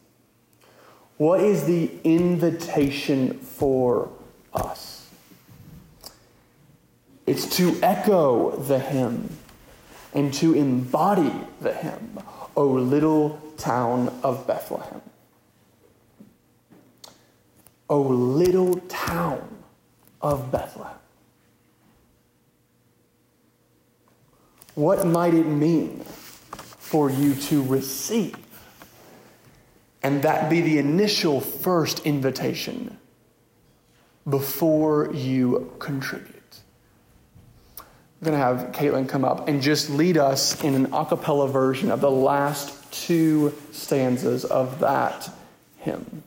What 1.17 1.41
is 1.41 1.65
the 1.65 1.91
invitation 2.03 3.36
for 3.36 4.12
us? 4.51 5.08
It's 7.27 7.58
to 7.58 7.77
echo 7.84 8.55
the 8.55 8.79
hymn 8.79 9.38
and 10.15 10.34
to 10.36 10.55
embody 10.55 11.32
the 11.62 11.73
hymn, 11.73 12.19
O 12.55 12.65
little 12.65 13.39
town 13.58 14.19
of 14.23 14.47
Bethlehem. 14.47 15.01
O 17.89 18.02
little 18.02 18.75
town 18.88 19.63
of 20.21 20.52
Bethlehem. 20.52 20.95
What 24.75 25.06
might 25.06 25.34
it 25.34 25.45
mean 25.45 25.99
for 26.02 27.10
you 27.10 27.36
to 27.36 27.63
receive? 27.63 28.36
And 30.02 30.21
that 30.21 30.49
be 30.49 30.62
the 30.62 30.78
initial 30.78 31.41
first 31.41 32.06
invitation 32.06 32.97
before 34.30 35.13
you 35.13 35.73
contribute. 35.80 36.36
I'm 37.78 38.25
going 38.25 38.38
to 38.38 38.43
have 38.43 38.71
Caitlin 38.73 39.10
come 39.10 39.25
up 39.25 39.47
and 39.47 39.62
just 39.62 39.89
lead 39.89 40.17
us 40.17 40.63
in 40.63 40.75
an 40.75 40.93
a 40.93 41.06
cappella 41.06 41.47
version 41.47 41.89
of 41.91 42.02
the 42.02 42.12
last 42.12 42.75
two 42.91 43.54
stanzas 43.71 44.45
of 44.45 44.80
that 44.80 45.30
hymn. 45.78 46.23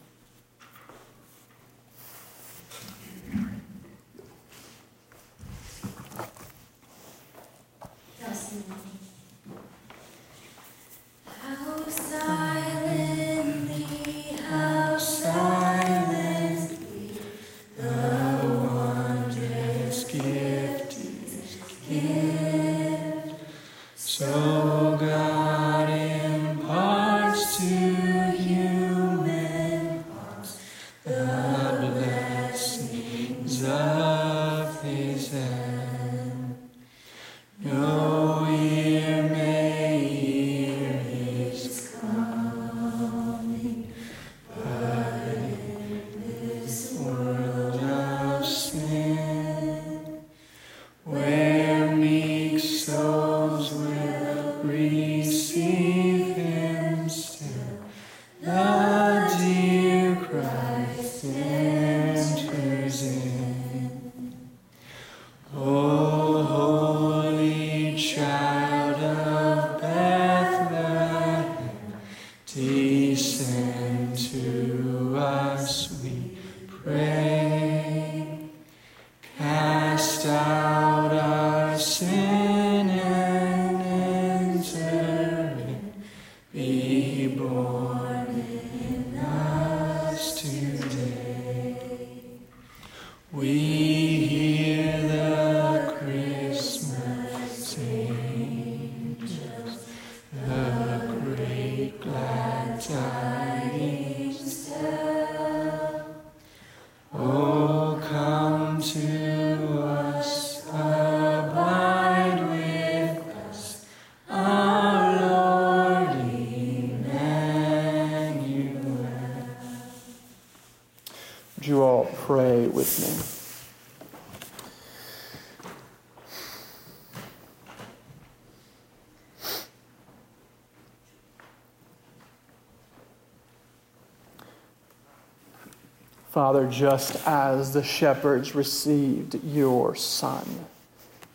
Father, 136.33 136.66
just 136.66 137.28
as 137.28 137.74
the 137.74 137.83
shepherds 137.83 138.55
received 138.55 139.45
your 139.45 139.95
Son, 139.95 140.64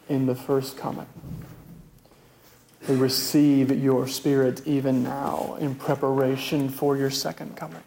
in 0.10 0.26
the 0.26 0.34
first 0.34 0.76
coming. 0.76 1.06
We 2.90 2.96
receive 2.96 3.70
your 3.70 4.08
Spirit 4.08 4.66
even 4.66 5.04
now 5.04 5.56
in 5.60 5.76
preparation 5.76 6.68
for 6.68 6.98
your 6.98 7.12
second 7.12 7.56
coming. 7.56 7.84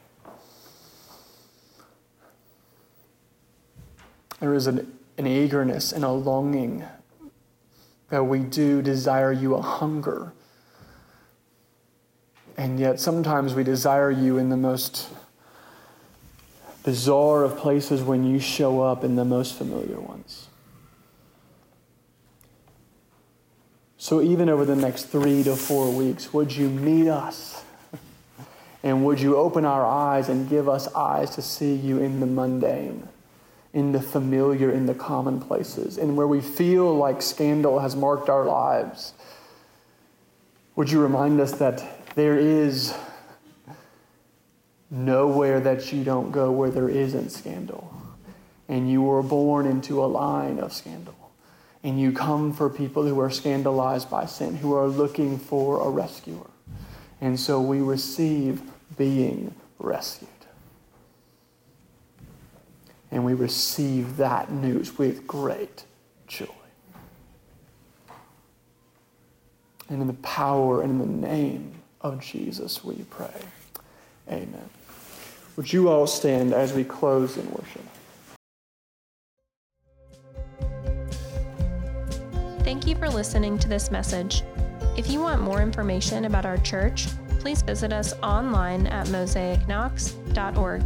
There 4.39 4.55
is 4.55 4.69
an, 4.69 4.97
an 5.19 5.27
eagerness 5.27 5.91
and 5.91 6.05
a 6.05 6.13
longing 6.13 6.85
that 8.11 8.23
we 8.23 8.39
do 8.39 8.83
desire 8.83 9.33
you, 9.33 9.57
a 9.57 9.63
hunger. 9.63 10.33
And 12.57 12.79
yet 12.79 13.01
sometimes 13.01 13.53
we 13.53 13.65
desire 13.65 14.13
you 14.13 14.39
in 14.39 14.49
the 14.49 14.57
most 14.57 15.09
bizarre 16.83 17.45
of 17.45 17.57
places 17.57 18.03
when 18.03 18.25
you 18.25 18.39
show 18.39 18.81
up 18.81 19.05
in 19.05 19.17
the 19.17 19.25
most 19.25 19.55
familiar 19.55 20.01
ones. 20.01 20.49
So, 23.99 24.23
even 24.23 24.49
over 24.49 24.65
the 24.65 24.77
next 24.77 25.05
three 25.05 25.43
to 25.43 25.55
four 25.55 25.93
weeks, 25.93 26.33
would 26.33 26.57
you 26.57 26.69
meet 26.69 27.09
us? 27.09 27.65
And 28.83 29.05
would 29.05 29.21
you 29.21 29.37
open 29.37 29.67
our 29.67 29.85
eyes 29.85 30.31
and 30.31 30.49
give 30.49 30.67
us 30.67 30.91
eyes 30.95 31.29
to 31.35 31.43
see 31.43 31.75
you 31.75 31.99
in 31.99 32.21
the 32.21 32.27
mundane, 32.27 33.07
in 33.75 33.93
the 33.93 34.01
familiar, 34.01 34.71
in 34.71 34.87
the 34.87 34.95
commonplaces, 34.95 35.99
and 35.99 36.17
where 36.17 36.27
we 36.27 36.41
feel 36.41 36.97
like 36.97 37.21
scandal 37.21 37.81
has 37.81 37.95
marked 37.95 38.31
our 38.31 38.47
lives? 38.47 39.13
Would 40.77 40.91
you 40.91 41.03
remind 41.03 41.43
us 41.43 41.53
that 41.59 41.85
there 42.15 42.39
is 42.39 42.95
nowhere 44.91 45.61
that 45.61 45.93
you 45.93 46.05
don't 46.05 46.31
go 46.33 46.51
where 46.51 46.71
there 46.71 46.89
isn't 46.89 47.31
scandal? 47.31 47.95
And 48.69 48.91
you 48.91 49.03
were 49.03 49.23
born 49.23 49.67
into 49.67 50.03
a 50.03 50.07
line 50.07 50.59
of 50.59 50.73
scandal 50.73 51.15
and 51.83 51.99
you 52.01 52.13
come 52.13 52.53
for 52.53 52.69
people 52.69 53.07
who 53.07 53.19
are 53.21 53.31
scandalized 53.31 54.11
by 54.11 54.27
sin, 54.27 54.57
who 54.57 54.75
are 54.75 54.87
looking 54.87 55.39
for 55.39 55.87
a 55.87 55.91
rescuer. 55.91 56.47
And 57.21 57.39
so 57.39 57.61
we 57.61 57.81
receive 57.81 58.63
being 58.97 59.55
rescued. 59.79 60.29
And 63.11 63.25
we 63.25 63.35
receive 63.35 64.19
that 64.19 64.53
news 64.53 64.99
with 64.99 65.27
great 65.27 65.85
joy. 66.27 66.47
And 69.89 70.01
in 70.01 70.07
the 70.07 70.13
power 70.15 70.83
and 70.83 70.93
in 70.93 70.99
the 70.99 71.29
name 71.29 71.75
of 72.01 72.21
Jesus, 72.21 72.85
we 72.85 72.95
pray. 73.11 73.43
Amen. 74.29 74.71
Would 75.61 75.75
you 75.75 75.91
all 75.91 76.07
stand 76.07 76.55
as 76.55 76.73
we 76.73 76.85
close 76.85 77.37
in 77.37 77.47
worship? 77.51 77.83
Thank 82.65 82.87
you 82.87 82.97
for 82.97 83.11
listening 83.11 83.59
to 83.59 83.69
this 83.69 83.91
message. 83.91 84.43
If 84.97 85.11
you 85.11 85.21
want 85.21 85.43
more 85.43 85.61
information 85.61 86.25
about 86.25 86.47
our 86.47 86.57
church, 86.57 87.09
please 87.41 87.61
visit 87.61 87.93
us 87.93 88.15
online 88.23 88.87
at 88.87 89.09
mosaicknox.org. 89.09 90.83